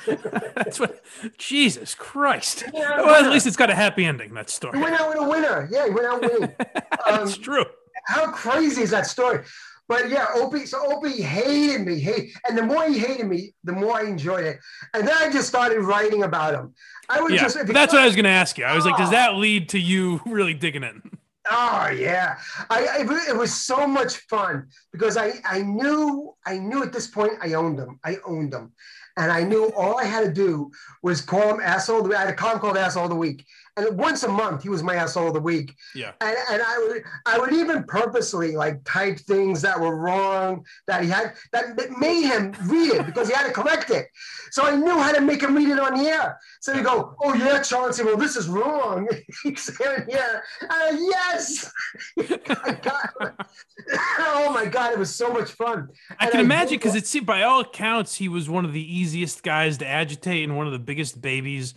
[0.06, 1.02] That's what.
[1.38, 2.64] Jesus Christ.
[2.72, 4.34] Yeah, Well, at least it's got a happy ending.
[4.34, 4.76] That story.
[4.76, 5.68] He went out with a winner.
[5.70, 6.54] Yeah, he went out winning.
[7.06, 7.64] That's um, true.
[8.10, 9.44] How crazy is that story?
[9.88, 10.66] But yeah, Opie.
[10.66, 11.98] So Opie hated me.
[11.98, 14.58] Hate, and the more he hated me, the more I enjoyed it.
[14.94, 16.74] And then I just started writing about him.
[17.08, 17.56] I would Yeah, just.
[17.56, 18.64] if but you that's what I was going to ask you.
[18.64, 19.12] I was like, does Oh.
[19.12, 21.02] that lead to you really digging in?
[21.50, 22.36] Oh yeah,
[22.68, 27.08] I, I it was so much fun because I I knew I knew at this
[27.08, 27.98] point I owned them.
[28.04, 28.72] I owned them,
[29.16, 30.70] and I knew all I had to do
[31.02, 32.14] was call him asshole.
[32.14, 33.44] I had a column called asshole of the week,
[33.76, 35.74] and once a month he was my asshole of the week.
[35.94, 36.12] Yeah.
[36.20, 41.02] And, and I would I would even purposely like type things that were wrong that
[41.02, 44.08] he had that, that made him read it because he had to correct it.
[44.50, 46.38] So I knew how to make him read it on the air.
[46.60, 49.08] So you go, oh yeah, Chauncey, well this is wrong.
[49.42, 51.72] He's saying yeah, uh, yes.
[54.18, 55.88] oh my god, it was so much fun.
[56.18, 58.98] I And can imagine because it seemed, by all accounts, he was one of the
[58.98, 61.74] easiest guys to agitate and one of the biggest babies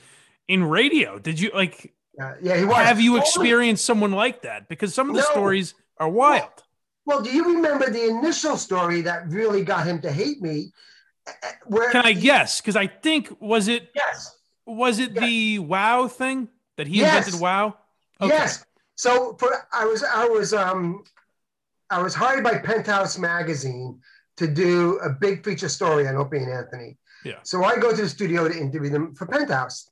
[0.48, 1.20] in radio.
[1.20, 1.94] Did you like?
[2.18, 2.78] Yeah, yeah, he was.
[2.78, 4.70] Have you experienced someone like that?
[4.70, 5.32] Because some of the No.
[5.32, 6.64] stories are wild.
[7.06, 10.72] Well, do you remember the initial story that really got him to hate me?
[11.28, 11.32] Uh,
[11.66, 12.62] Where Can I guess?
[12.62, 14.38] Because I think was it Yes.
[14.66, 15.22] was it Yeah.
[15.26, 17.16] the Wow thing that he Yes.
[17.26, 17.42] invented?
[17.42, 17.78] Wow.
[18.22, 18.34] Okay.
[18.34, 18.66] Yes.
[18.96, 21.04] So for I was I was um
[21.90, 24.00] I was hired by Penthouse magazine
[24.38, 26.98] to do a big feature story on Opie and Anthony.
[27.26, 27.40] Yeah.
[27.44, 29.90] So I go to the studio to interview them for Penthouse.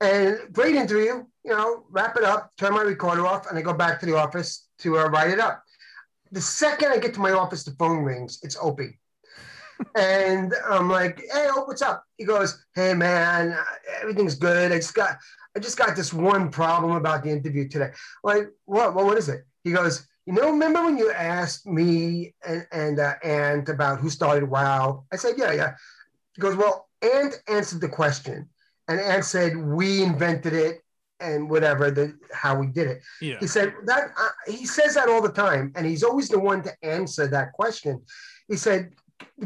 [0.00, 3.72] And great interview, you know, wrap it up, turn my recorder off, and I go
[3.72, 5.62] back to the office to uh, write it up.
[6.32, 8.40] The second I get to my office, the phone rings.
[8.42, 8.98] It's Opie.
[9.96, 13.56] and I'm like, "Hey, Opie, what's up?" He goes, "Hey, man,
[14.00, 14.72] everything's good.
[14.72, 15.18] I just got,
[15.56, 17.90] I just got this one problem about the interview today."
[18.22, 18.94] Like, what?
[18.94, 19.44] Well, what is it?
[19.64, 24.10] He goes, "You know, remember when you asked me and and uh, Ant about who
[24.10, 25.74] started WoW?" I said, "Yeah, yeah."
[26.34, 28.48] He goes, "Well, Ant answered the question,
[28.88, 30.82] and Ant said we invented it."
[31.20, 33.38] And whatever the how we did it, Yeah.
[33.38, 36.62] he said that uh, he says that all the time, and he's always the one
[36.64, 38.02] to answer that question.
[38.48, 38.90] He said,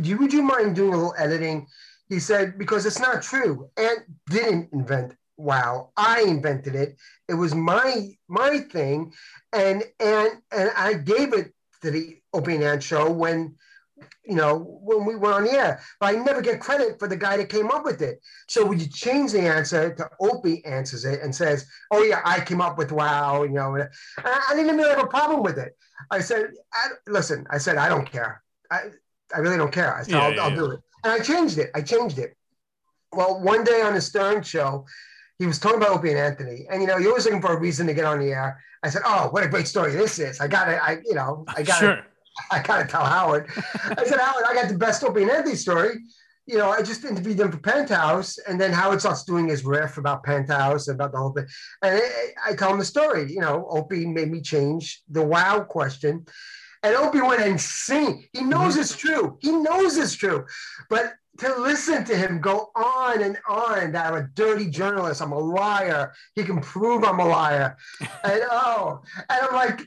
[0.00, 1.66] "Do you, would you mind doing a little editing?"
[2.08, 3.68] He said, "Because it's not true.
[3.76, 5.90] Ant didn't invent WoW.
[5.98, 6.96] I invented it.
[7.28, 9.12] It was my my thing,
[9.52, 13.56] and and and I gave it to the Opie and Ant show when."
[14.24, 17.16] You know, when we were on the air, but I never get credit for the
[17.16, 18.20] guy that came up with it.
[18.48, 22.40] So when you change the answer to Opie answers it and says, "Oh yeah, I
[22.40, 23.88] came up with WoW," you know, and
[24.18, 25.76] I, I didn't really have a problem with it.
[26.10, 28.42] I said, I, "Listen," I said, "I don't care.
[28.70, 28.90] I,
[29.34, 31.58] I really don't care." I said, Yeah, I'll, yeah, I'll do it," and I changed
[31.58, 31.70] it.
[31.74, 32.36] I changed it.
[33.12, 34.84] Well, one day on the Stern show,
[35.38, 37.60] he was talking about Opie and Anthony, and you know, you're always looking for a
[37.60, 38.60] reason to get on the air.
[38.82, 40.40] I said, "Oh, what a great story this is!
[40.40, 40.80] I got it.
[40.82, 42.06] I, you know, I got Sure.
[42.50, 43.48] I gotta tell Howard.
[43.96, 45.98] I said, Howard, I got the best Opie and Anthony story.
[46.46, 49.98] You know, I just interviewed them for Penthouse, and then Howard starts doing his riff
[49.98, 51.46] about Penthouse and about the whole thing.
[51.82, 53.32] And I, I tell him the story.
[53.32, 56.24] You know, Opie made me change the wow question.
[56.84, 58.28] And Opie went and insane.
[58.32, 58.82] He knows mm-hmm.
[58.82, 59.38] it's true.
[59.40, 60.46] He knows it's true.
[60.88, 65.32] But to listen to him go on and on that I'm a dirty journalist, I'm
[65.32, 66.12] a liar.
[66.34, 67.76] He can prove I'm a liar.
[68.24, 69.80] And oh, and I'm like,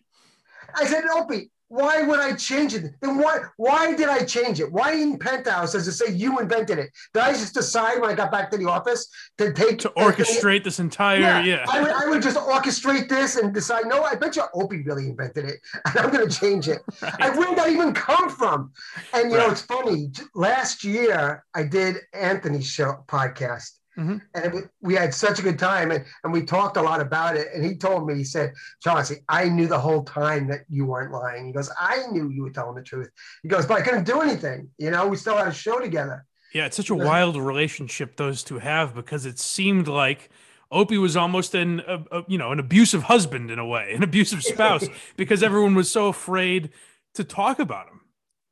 [0.75, 2.93] I said, Opie, why would I change it?
[2.99, 4.71] Then why why did I change it?
[4.71, 6.89] Why in Penthouse does it say you invented it?
[7.13, 9.07] Did I just decide when I got back to the office
[9.37, 11.65] to take To orchestrate this entire Yeah, yeah.
[11.69, 13.85] I, would, I would just orchestrate this and decide.
[13.85, 16.81] No, I bet you Opie really invented it, and I'm going to change it.
[17.19, 18.71] And where did that even come from?
[19.13, 20.11] And you know, it's funny.
[20.35, 24.21] Last year, I did Anthony's show podcast, Mhm.
[24.33, 27.47] and we had such a good time, and, and we talked a lot about it.
[27.53, 31.11] And he told me, he said, Chauncey, I knew the whole time that you weren't
[31.11, 31.45] lying.
[31.47, 33.09] He goes, I knew you were telling the truth.
[33.43, 34.69] He goes, but I couldn't do anything.
[34.77, 36.25] You know, we still had a show together.
[36.53, 40.29] Yeah, it's such a wild relationship those two have because it seemed like
[40.71, 44.01] Opie was almost an a, a- you know an abusive husband in a way, an
[44.03, 44.87] abusive spouse
[45.17, 46.69] because everyone was so afraid
[47.15, 48.01] to talk about him.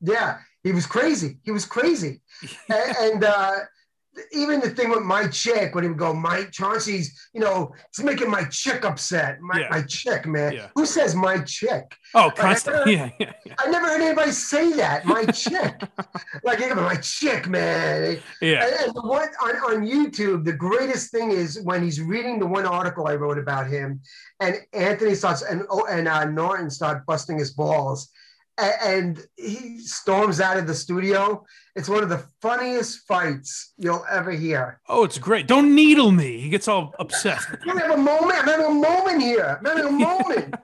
[0.02, 1.38] Yeah, he was crazy.
[1.44, 2.22] He was crazy.
[2.70, 3.56] and, and uh,
[4.32, 8.02] even the thing with my chick, when he would go, my Chauncey's, you know, it's
[8.02, 9.42] making my chick upset.
[9.42, 9.68] My, Yeah.
[9.70, 10.54] my chick, man.
[10.54, 10.68] Yeah.
[10.76, 11.96] Who says my chick?
[12.14, 12.96] Oh, constantly.
[12.98, 13.54] Yeah, yeah, yeah.
[13.60, 15.06] I never heard anybody say that.
[15.06, 15.82] My chick.
[16.44, 18.20] like, my chick, man.
[18.42, 18.66] yeah.
[18.66, 22.66] And, and one on, on YouTube, the greatest thing is when he's reading the one
[22.66, 24.02] article I wrote about him,
[24.40, 28.10] and Anthony starts and oh, and uh, Norton start busting his balls,
[28.58, 31.46] and, he storms out of the studio.
[31.76, 34.80] It's one of the funniest fights you'll ever hear.
[34.90, 35.48] Oh, it's great.
[35.48, 36.40] Don't needle me.
[36.40, 37.40] He gets all upset.
[37.68, 38.40] I'm having a moment.
[38.40, 39.58] I'm having a moment here.
[39.60, 40.56] I'm having a moment.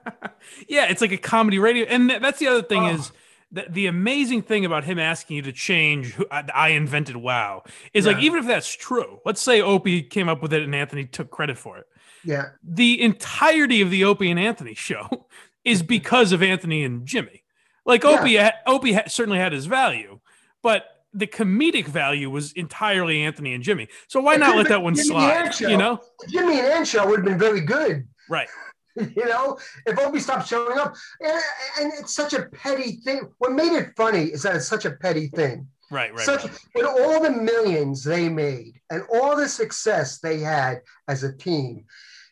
[0.68, 2.94] yeah, it's like a comedy radio, and that's the other thing Oh.
[2.94, 3.12] is
[3.52, 6.14] that the amazing thing about him asking you to change.
[6.14, 9.20] Who, I, I invented WoW is like even if that's true.
[9.24, 11.86] Let's say Opie came up with it and Anthony took credit for it.
[12.24, 15.28] Yeah, the entirety of the Opie and Anthony show
[15.64, 17.43] is because of Anthony and Jimmy.
[17.86, 18.10] Like Yeah.
[18.20, 20.20] Opie, ha- Opie certainly had his value,
[20.62, 23.88] but the comedic value was entirely Anthony and Jimmy.
[24.08, 25.54] So why not let that one Jimmy slide?
[25.54, 25.68] show.
[25.68, 28.06] You know, Jimmy and Ant show would have been very good.
[28.28, 28.48] right?
[28.96, 31.42] you know, if Opie stopped showing up, and,
[31.80, 33.28] and it's such a petty thing.
[33.38, 35.66] What made it funny is that it's such a petty thing.
[35.90, 36.58] Right, right, such right.
[36.74, 41.84] with all the millions they made and all the success they had as a team,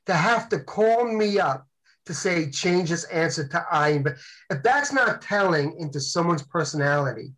[0.06, 1.66] to have to call me up
[2.06, 3.98] to say change this answer to I.
[3.98, 4.14] But
[4.50, 7.32] if that's not telling into someone's personality,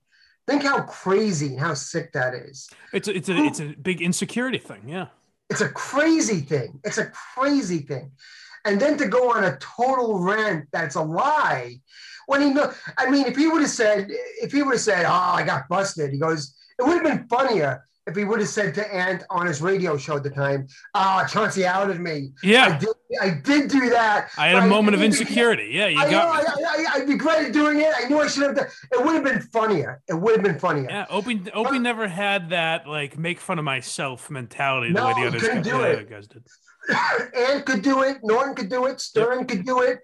[0.47, 2.69] think how crazy and how sick that is.
[2.93, 4.83] It's a, it's a it's a big insecurity thing.
[4.87, 5.07] Yeah.
[5.51, 6.81] It's a crazy thing.
[6.85, 8.13] It's a crazy thing.
[8.65, 11.77] And then to go on a total rant that's a lie.
[12.27, 15.05] When he know, I mean, if he would have said, if he would have said,
[15.05, 18.49] "Oh, I got busted," he goes, it would have been funnier if he would have
[18.49, 22.33] said to Ant on his radio show at the time, "Ah, oh, Chauncey outed me."
[22.43, 22.89] Yeah, I did.
[23.21, 24.31] I did do that.
[24.37, 25.71] I had a moment of insecurity.
[25.73, 26.65] Yeah, you I got know.
[26.67, 27.93] I, I, I regretted doing it.
[27.97, 28.67] I knew I should have done.
[28.93, 30.03] It would have been funnier.
[30.09, 30.87] It would have been funnier.
[30.91, 35.15] Yeah, Opie, Opie never had that like make fun of myself mentality the No, way
[35.15, 36.11] the others couldn't guys, do it.
[36.11, 36.45] guys did.
[37.51, 38.19] Ant could do it.
[38.23, 39.01] Norton could do it.
[39.01, 40.01] Stern could do it.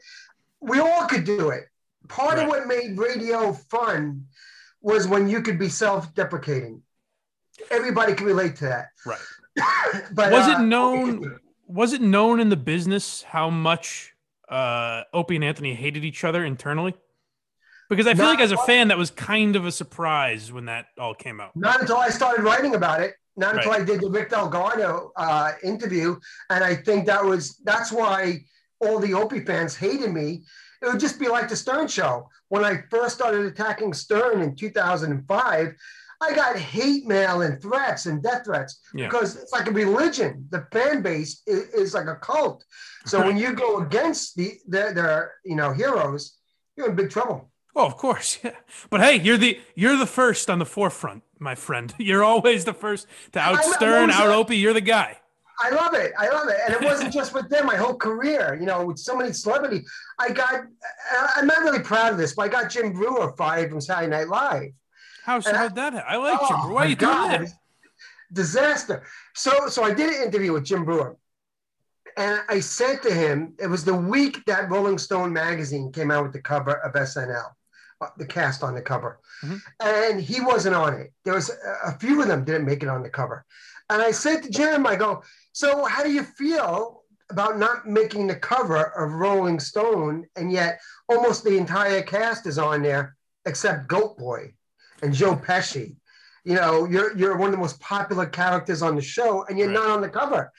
[0.61, 1.65] We all could do it.
[2.09, 2.43] Part Right.
[2.45, 4.25] of what made radio fun
[4.81, 6.83] was when you could be self-deprecating.
[7.71, 8.87] Everybody can relate to that.
[9.07, 9.19] Right.
[10.13, 11.39] but Was it uh, known?
[11.67, 14.13] Was it known in the business how much
[14.49, 16.95] uh, Opie and Anthony hated each other internally?
[17.89, 20.67] Because I feel Not like as a fan, that was kind of a surprise when
[20.67, 21.57] that all came out.
[21.57, 23.15] Not until I started writing about it.
[23.37, 23.83] Not until Right.
[23.83, 26.17] I did the Rick Delgado uh, interview,
[26.51, 28.41] and I think that was that's why
[28.81, 30.45] all the Opie fans hated me.
[30.83, 32.29] It would just be like the Stern Show.
[32.49, 35.75] When I first started attacking Stern in 2005,
[36.23, 39.07] I got hate mail and threats and death threats Yeah.
[39.07, 40.47] because it's like a religion.
[40.51, 42.65] The fan base is, is like a cult.
[43.07, 46.37] So when you go against the their, their you know heroes,
[46.77, 47.51] you're in big trouble.
[47.75, 48.57] Oh, of course, yeah.
[48.91, 51.95] But hey, you're the you're the first on the forefront, my friend.
[51.99, 54.57] You're always the first to out Stern, out Opie.
[54.59, 55.17] You're the guy.
[55.63, 56.13] I love it.
[56.19, 56.57] I love it.
[56.65, 59.85] And it wasn't just with them, my whole career, you know, with so many celebrity.
[60.19, 60.63] I got,
[61.37, 64.29] I'm not really proud of this, but I got Jim Breuer fired from Saturday Night
[64.29, 64.73] Live.
[65.25, 65.95] How's And I- how'd that?
[65.95, 66.49] I like Jim.
[66.61, 67.41] Oh, Why my are you doing God.
[67.43, 67.53] that?
[68.33, 69.05] Disaster.
[69.35, 71.17] So, so I did an interview with Jim Breuer.
[72.17, 76.25] And I said to him, it was the week that Rolling Stone magazine came out
[76.25, 77.55] with the cover of SNL,
[78.01, 79.21] uh, the cast on the cover.
[79.45, 79.61] Mhm.
[79.81, 81.13] And he wasn't on it.
[81.25, 83.45] There was a, a few of them didn't make it on the cover.
[83.89, 88.27] And I said to Jim, I go, so how do you feel about not making
[88.27, 90.27] the cover of Rolling Stone?
[90.37, 93.17] And yet almost the entire cast is on there
[93.47, 94.55] except Goat Boy
[95.03, 95.97] and Joe Pesci.
[96.45, 99.69] You know, you're you're one of the most popular characters on the show, and you're
[99.69, 99.75] Right.
[99.75, 100.51] not on the cover.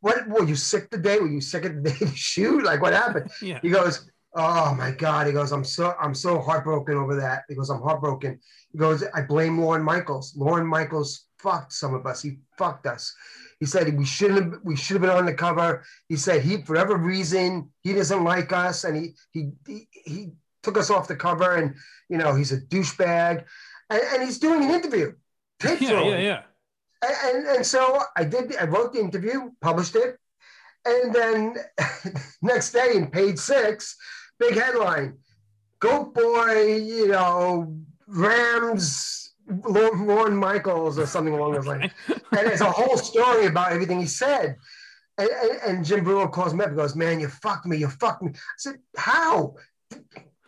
[0.00, 1.18] What were you sick today?
[1.18, 2.64] Were you sick of the day to shoot?
[2.64, 3.30] Like what happened?
[3.42, 3.60] Yeah.
[3.62, 5.26] He goes, Oh my God.
[5.26, 7.44] He goes, I'm so I'm so heartbroken over that.
[7.48, 8.40] He goes, I'm heartbroken.
[8.72, 10.34] He goes, I blame Lorne Michaels.
[10.36, 12.22] Lorne Michaels fucked some of us.
[12.22, 13.14] He fucked us.
[13.60, 15.84] He said we shouldn't have we should have been on the cover.
[16.08, 20.30] He said he for whatever reason he doesn't like us and he he he, he
[20.62, 21.74] took us off the cover and
[22.08, 23.44] you know he's a douchebag.
[23.92, 25.12] And, and he's doing an interview.
[25.60, 26.10] Tape Yeah, throwing.
[26.10, 26.42] yeah, yeah.
[27.04, 30.16] And, and, and so I did, I wrote the interview, published it.
[30.84, 31.56] And then
[32.42, 33.96] next day in page six,
[34.38, 35.18] big headline
[35.80, 37.76] Goat Boy, you know,
[38.06, 41.92] Rams, Lorne Lorne Michaels or something along those lines.
[42.38, 44.56] And it's a whole story about everything he said.
[45.18, 47.88] And, and, and Jim Breuer calls me up and goes, Man, you fucked me, you
[47.88, 48.30] fucked me.
[48.34, 49.56] I said, How?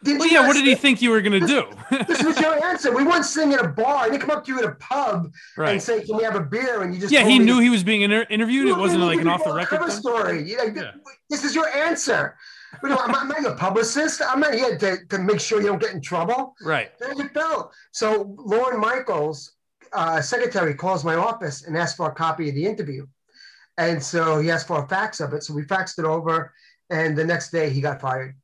[0.05, 0.46] Did Well, yeah.
[0.46, 1.64] What did he think you were gonna do?
[2.07, 2.94] This was your answer.
[2.94, 4.05] We weren't sitting at a bar.
[4.05, 6.40] I didn't come up to you at a pub and say, "Can we have a
[6.40, 8.68] beer?" And you just Yeah, he knew he was being inter- interviewed.
[8.68, 10.48] It wasn't like an off the record story.
[10.48, 10.90] You know, Yeah.
[11.30, 12.36] This is your answer.
[12.82, 14.20] You know, I'm, not, I'm not your publicist.
[14.26, 16.55] I'm not here to, to make sure you don't get in trouble.
[16.62, 16.90] Right.
[16.98, 17.70] There you go.
[17.92, 19.52] So Lorne Michaels,
[19.92, 23.07] uh, secretary, calls my office and asks for a copy of the interview.
[23.78, 25.44] And so he asked for a fax of it.
[25.44, 26.52] So we faxed it over,
[26.90, 28.36] and the next day he got fired.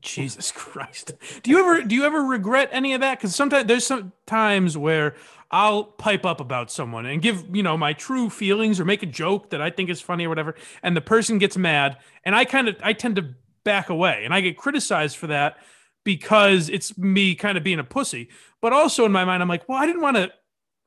[0.00, 1.12] Jesus Christ.
[1.42, 3.18] Do you ever do you ever regret any of that?
[3.18, 5.14] Because sometimes there's some times where
[5.50, 9.06] I'll pipe up about someone and give, you know, my true feelings or make a
[9.06, 12.44] joke that I think is funny or whatever, and the person gets mad, and I
[12.44, 13.34] kind of I tend to
[13.64, 15.56] back away and I get criticized for that
[16.04, 18.28] because it's me kind of being a pussy.
[18.60, 20.30] But also in my mind, I'm like, well, I didn't want to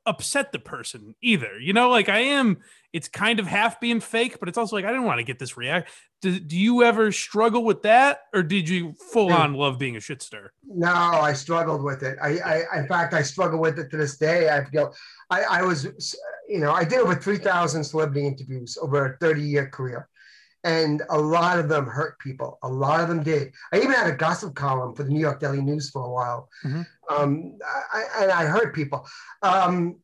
[0.08, 1.60] upset the person either.
[1.60, 2.58] You know, like I am,
[2.94, 5.38] it's kind of half being fake, but it's also like I didn't want to get
[5.38, 5.90] this react.
[6.22, 10.00] Do, do you ever struggle with that, or did you full on love being a
[10.00, 10.52] shit stir?
[10.66, 12.18] No, I struggled with it.
[12.20, 14.50] I, I, in fact, I struggle with it to this day.
[14.50, 14.96] I feel,
[15.30, 15.86] I, I was,
[16.50, 20.10] you know, I did over three thousand celebrity interviews over a thirty-year career,
[20.64, 22.58] and a lot of them hurt people.
[22.64, 23.54] A lot of them did.
[23.72, 26.50] I even had a gossip column for the New York Daily News for a while,
[26.66, 26.88] Mhm.
[27.10, 27.58] Um,
[27.94, 29.08] I, and I hurt people.
[29.42, 29.98] Um,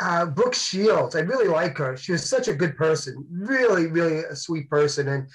[0.00, 1.96] uh, Brooke Shields, I really like her.
[1.96, 5.28] She was such a good person, really, really a sweet person, and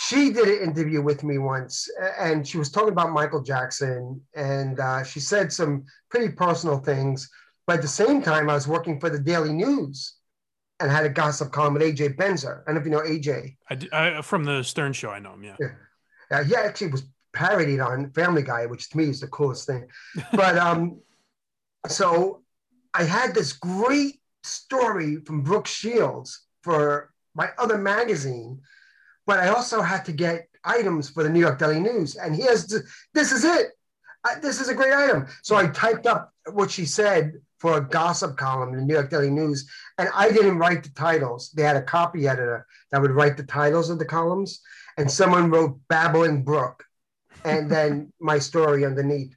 [0.00, 1.88] she did an interview with me once
[2.20, 7.28] and she was talking about Michael Jackson and uh, she said some pretty personal things.
[7.66, 10.14] But at the same time, I was working for the Daily News
[10.78, 12.62] and had a gossip column with AJ Benza.
[12.66, 13.56] I don't know if you know AJ.
[13.68, 15.10] I, do- I from the Stern Show.
[15.10, 15.42] I know him.
[15.42, 15.56] Yeah.
[16.30, 17.02] Uh, he actually was
[17.32, 19.86] parodied on Family Guy, which to me is the coolest thing.
[20.32, 21.00] But um,
[21.86, 22.42] so
[22.94, 28.60] I had this great story from Brooke Shields for my other magazine,
[29.26, 32.66] but I also had to get items for the New York Daily News, and here's
[32.66, 32.82] the,
[33.14, 33.68] this is it.
[34.24, 35.26] I, this is a great item.
[35.42, 39.10] So I typed up what she said for a gossip column in the New York
[39.10, 39.68] Daily News,
[39.98, 41.50] and I didn't write the titles.
[41.50, 44.60] They had a copy editor that would write the titles of the columns,
[44.96, 46.84] and someone wrote "Babbling Brook,"
[47.44, 49.34] and then my story underneath.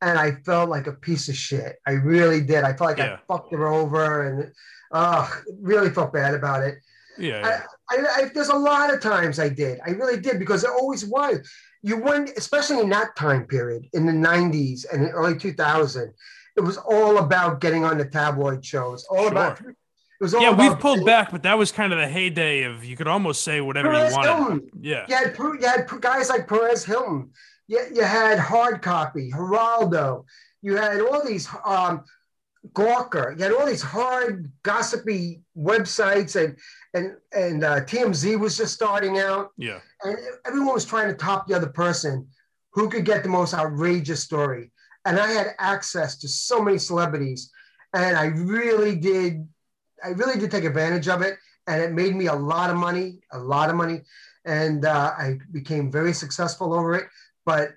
[0.00, 1.76] And I felt like a piece of shit.
[1.86, 2.64] I really did.
[2.64, 3.14] I felt like Yeah.
[3.14, 4.52] I fucked her over, and
[4.92, 5.28] uh,
[5.60, 6.76] really felt bad about it.
[7.16, 7.40] Yeah.
[7.40, 7.62] yeah.
[7.90, 9.80] I, I, I, there's a lot of times I did.
[9.86, 11.48] I really did because it always was.
[11.82, 16.12] You went, especially in that time period in the 90s and the early 2000s,
[16.56, 19.04] it was all about getting on the tabloid shows.
[19.10, 19.30] All Sure.
[19.30, 19.74] about it was all
[20.20, 23.42] yeah, we've pulled back, but that was kind of the heyday of you could almost
[23.42, 24.22] say whatever you wanted.
[24.22, 24.70] Hilton.
[24.80, 25.06] Yeah.
[25.08, 27.30] You had, you had guys like Perez Hilton.
[27.66, 30.24] You, you had Hard Copy, Geraldo.
[30.62, 32.04] You had all these um,
[32.72, 33.36] Gawker.
[33.36, 36.56] You had all these hard, gossipy websites, and
[36.94, 39.50] and and uh, TMZ was just starting out.
[39.56, 39.80] Yeah.
[40.02, 42.26] and everyone was trying to top the other person
[42.72, 44.70] who could get the most outrageous story
[45.04, 47.50] and i had access to so many celebrities
[47.94, 49.46] and i really did
[50.04, 53.20] i really did take advantage of it and it made me a lot of money
[53.32, 54.00] a lot of money
[54.44, 57.06] and uh, i became very successful over it
[57.44, 57.70] but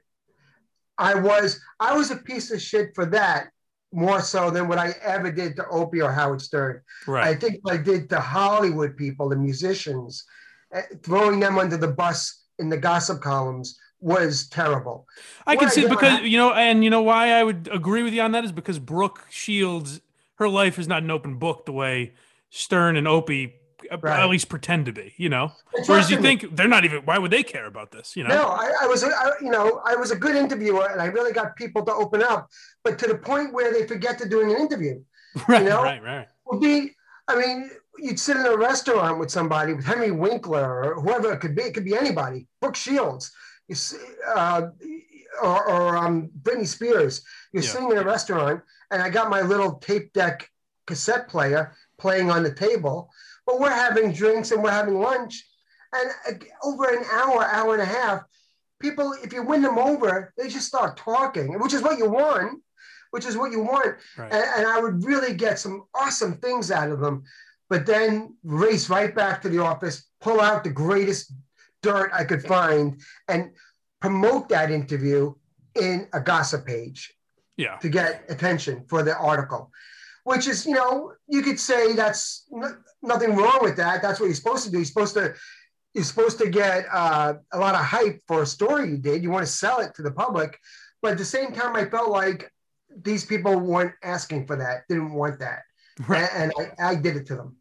[0.98, 3.48] i was i was a piece of shit for that
[3.94, 7.28] more so than what i ever did to opie or howard stern Right.
[7.28, 10.26] I think what I did to Hollywood people, the musicians,
[10.74, 15.08] eh, throwing them under the bus in the gossip columns was terrible.
[15.48, 18.22] I can see because you know, and you know why I would agree with you
[18.22, 20.02] on that is because Brooke Shields,
[20.38, 22.14] her life is not an open book the way
[22.50, 23.56] Stern and Opie
[23.92, 24.20] uh, Right.
[24.20, 25.14] at least pretend to be.
[25.18, 27.04] You know, And whereas you think they're not even.
[27.06, 28.16] Why would they care about this?
[28.16, 28.30] You know.
[28.36, 31.06] No, I, I was, a, I, you know, I was a good interviewer, and I
[31.06, 32.50] really got people to open up,
[32.84, 35.02] but to the point where they forget to doing an interview.
[35.48, 35.84] right, know?
[35.84, 36.28] right, right.
[36.48, 36.92] Would be,
[37.28, 37.70] I mean,
[38.00, 41.64] you'd sit in a restaurant with somebody, with Henry Winkler or whoever it could be.
[41.64, 42.48] It could be anybody.
[42.62, 43.32] Brooke Shields,
[43.68, 43.98] you see,
[44.36, 44.70] uh,
[45.42, 47.22] or, or um, Britney Spears.
[47.52, 47.70] You're Yeah.
[47.70, 48.62] sitting in a restaurant,
[48.92, 50.50] and I got my little tape deck
[50.86, 53.10] cassette player playing on the table,
[53.46, 55.46] but we're having drinks and we're having lunch,
[55.94, 58.22] and uh, over an hour, hour and a half,
[58.80, 62.62] people, if you win them over, they just start talking, which is what you want.
[63.12, 64.32] Which is what you want Right.
[64.34, 67.24] and, and I would really get some awesome things out of them.
[67.70, 71.32] But then race right back to the office, pull out the greatest
[71.82, 73.52] dirt I could find, and
[74.02, 75.34] promote that interview
[75.76, 77.14] in a gossip page
[77.58, 77.78] Yeah.
[77.78, 79.72] to get attention for the article.
[80.24, 84.02] Which is, you know, you could say that's n- nothing wrong with that.
[84.02, 84.78] That's what you're supposed to do.
[84.78, 85.34] You're supposed to
[85.94, 89.24] you're supposed to get uh, a lot of hype for a story you did.
[89.24, 90.60] You want to sell it to the public,
[91.02, 92.52] but at the same time, I felt like
[93.04, 95.62] these people weren't asking for that, didn't want that,
[96.08, 96.30] Right.
[96.34, 97.57] and, and I, I did it to them.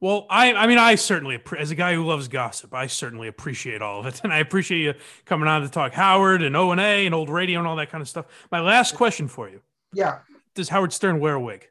[0.00, 3.82] Well, I, I mean, I certainly, as a guy who loves gossip, I certainly appreciate
[3.82, 4.94] all of it, and I appreciate you
[5.24, 7.90] coming on to talk Howard and O and A and old radio and all that
[7.90, 8.26] kind of stuff.
[8.52, 9.60] My last question for you:
[9.92, 10.20] Yeah.
[10.54, 11.68] Does Howard Stern wear a wig?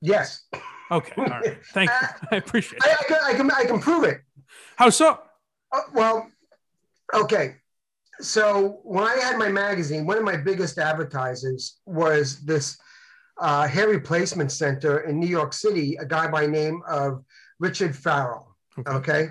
[0.00, 0.44] Yes.
[0.90, 1.58] Okay, all right.
[1.72, 2.08] Thank you.
[2.32, 2.96] I appreciate I, it.
[3.00, 4.20] I, can, I can I can prove it.
[4.76, 5.20] How so?
[5.72, 6.30] Uh, well,
[7.14, 7.56] okay.
[8.20, 12.78] So when I had my magazine, one of my biggest advertisers was this
[13.38, 15.96] uh, hair replacement center in New York City.
[15.96, 17.24] A guy by name of
[17.62, 18.56] Richard Farrell.
[18.76, 18.90] Okay.
[18.90, 19.28] Okay,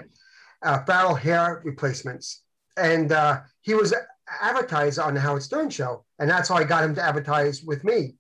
[0.64, 2.44] uh, Farrell Hair Replacements,
[2.78, 3.94] and uh, he was
[4.42, 7.84] advertised on the Howard Stern show, and that's how I got him to advertise with
[7.84, 8.16] me.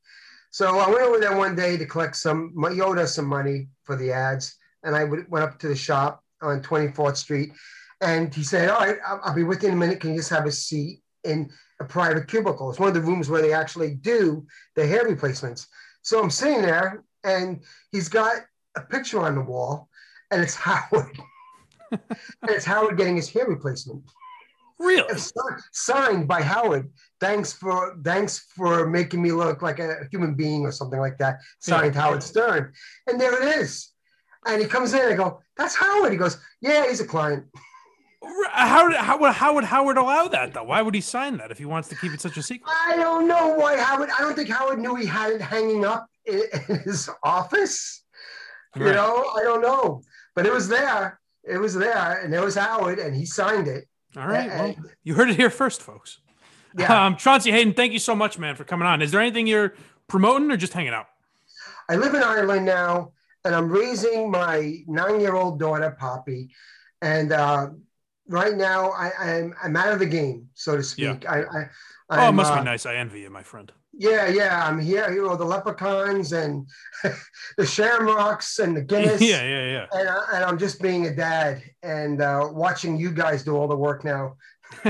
[0.50, 2.54] So I went over there one day to collect some.
[2.74, 6.24] He owed us some money for the ads, and I went up to the shop
[6.42, 7.52] on 24th Street,
[8.02, 10.02] and he said, "All right, I'll, I'll be with you in a minute.
[10.02, 11.50] Can you just have a seat in
[11.80, 12.70] a private cubicle?
[12.70, 14.46] It's one of the rooms where they actually do
[14.76, 15.68] the hair replacements."
[16.02, 17.62] So I'm sitting there, and
[17.94, 18.42] he's got
[18.76, 19.90] a picture on the wall,
[20.32, 21.18] and it's Howard,
[21.92, 22.00] and
[22.50, 24.04] it's Howard getting his hair replacement.
[24.80, 25.14] Really?
[25.72, 26.90] Signed by Howard.
[27.20, 31.40] Thanks for thanks for making me look like a human being or something like that.
[31.60, 32.74] Signed Howard Stern,
[33.08, 33.90] and there it is.
[34.48, 35.02] And he comes in.
[35.02, 37.46] I go, "That's Howard." He goes, "Yeah, he's a client."
[38.24, 40.64] Uh, how, did- how, would- how would Howard allow that though?
[40.64, 42.72] Why would he sign that if he wants to keep it such a secret?
[42.88, 44.10] I don't know why Howard.
[44.10, 48.04] I don't think Howard knew he had it hanging up in, in his office.
[48.76, 50.02] You know, I don't know,
[50.36, 51.20] but it was there.
[51.44, 53.88] It was there, and it was Howard, and he signed it.
[54.16, 54.48] All right.
[54.48, 56.20] Well, you heard it here first, folks.
[56.78, 59.02] yeah, Um, Chauncey Hayden, thank you so much, man, for coming on.
[59.02, 59.74] Is there anything you're
[60.08, 61.08] promoting or just hanging out?
[61.90, 63.14] I live in Ireland now,
[63.44, 66.50] and I'm raising my nine-year-old daughter, Poppy,
[67.02, 67.70] and uh,
[68.28, 71.28] right now I, I'm I'm out of the game, so to speak.
[71.28, 72.86] I, I oh, it must uh, be nice.
[72.86, 73.72] I envy you, my friend.
[74.02, 75.12] Yeah, yeah, I'm here.
[75.14, 76.68] You know the leprechauns and
[77.58, 79.22] the shamrocks and the Guinness.
[79.22, 79.86] yeah, yeah, yeah.
[79.92, 83.68] And, I, and I'm just being a dad and uh, watching you guys do all
[83.68, 84.38] the work now.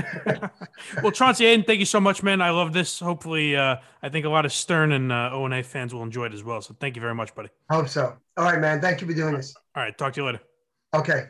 [1.03, 2.41] well, Chauncey Hayden, thank you so much, man.
[2.41, 3.01] I love this.
[3.01, 6.33] Hopefully, uh, I think a lot of Stern and uh, ONA fans will enjoy it
[6.33, 6.61] as well.
[6.61, 7.49] So thank you very much, buddy.
[7.69, 8.15] Hope so.
[8.37, 8.79] All right, man.
[8.79, 9.53] Thank you for doing this.
[9.75, 9.97] All right.
[9.97, 10.39] Talk to you later.
[10.93, 11.27] Okay.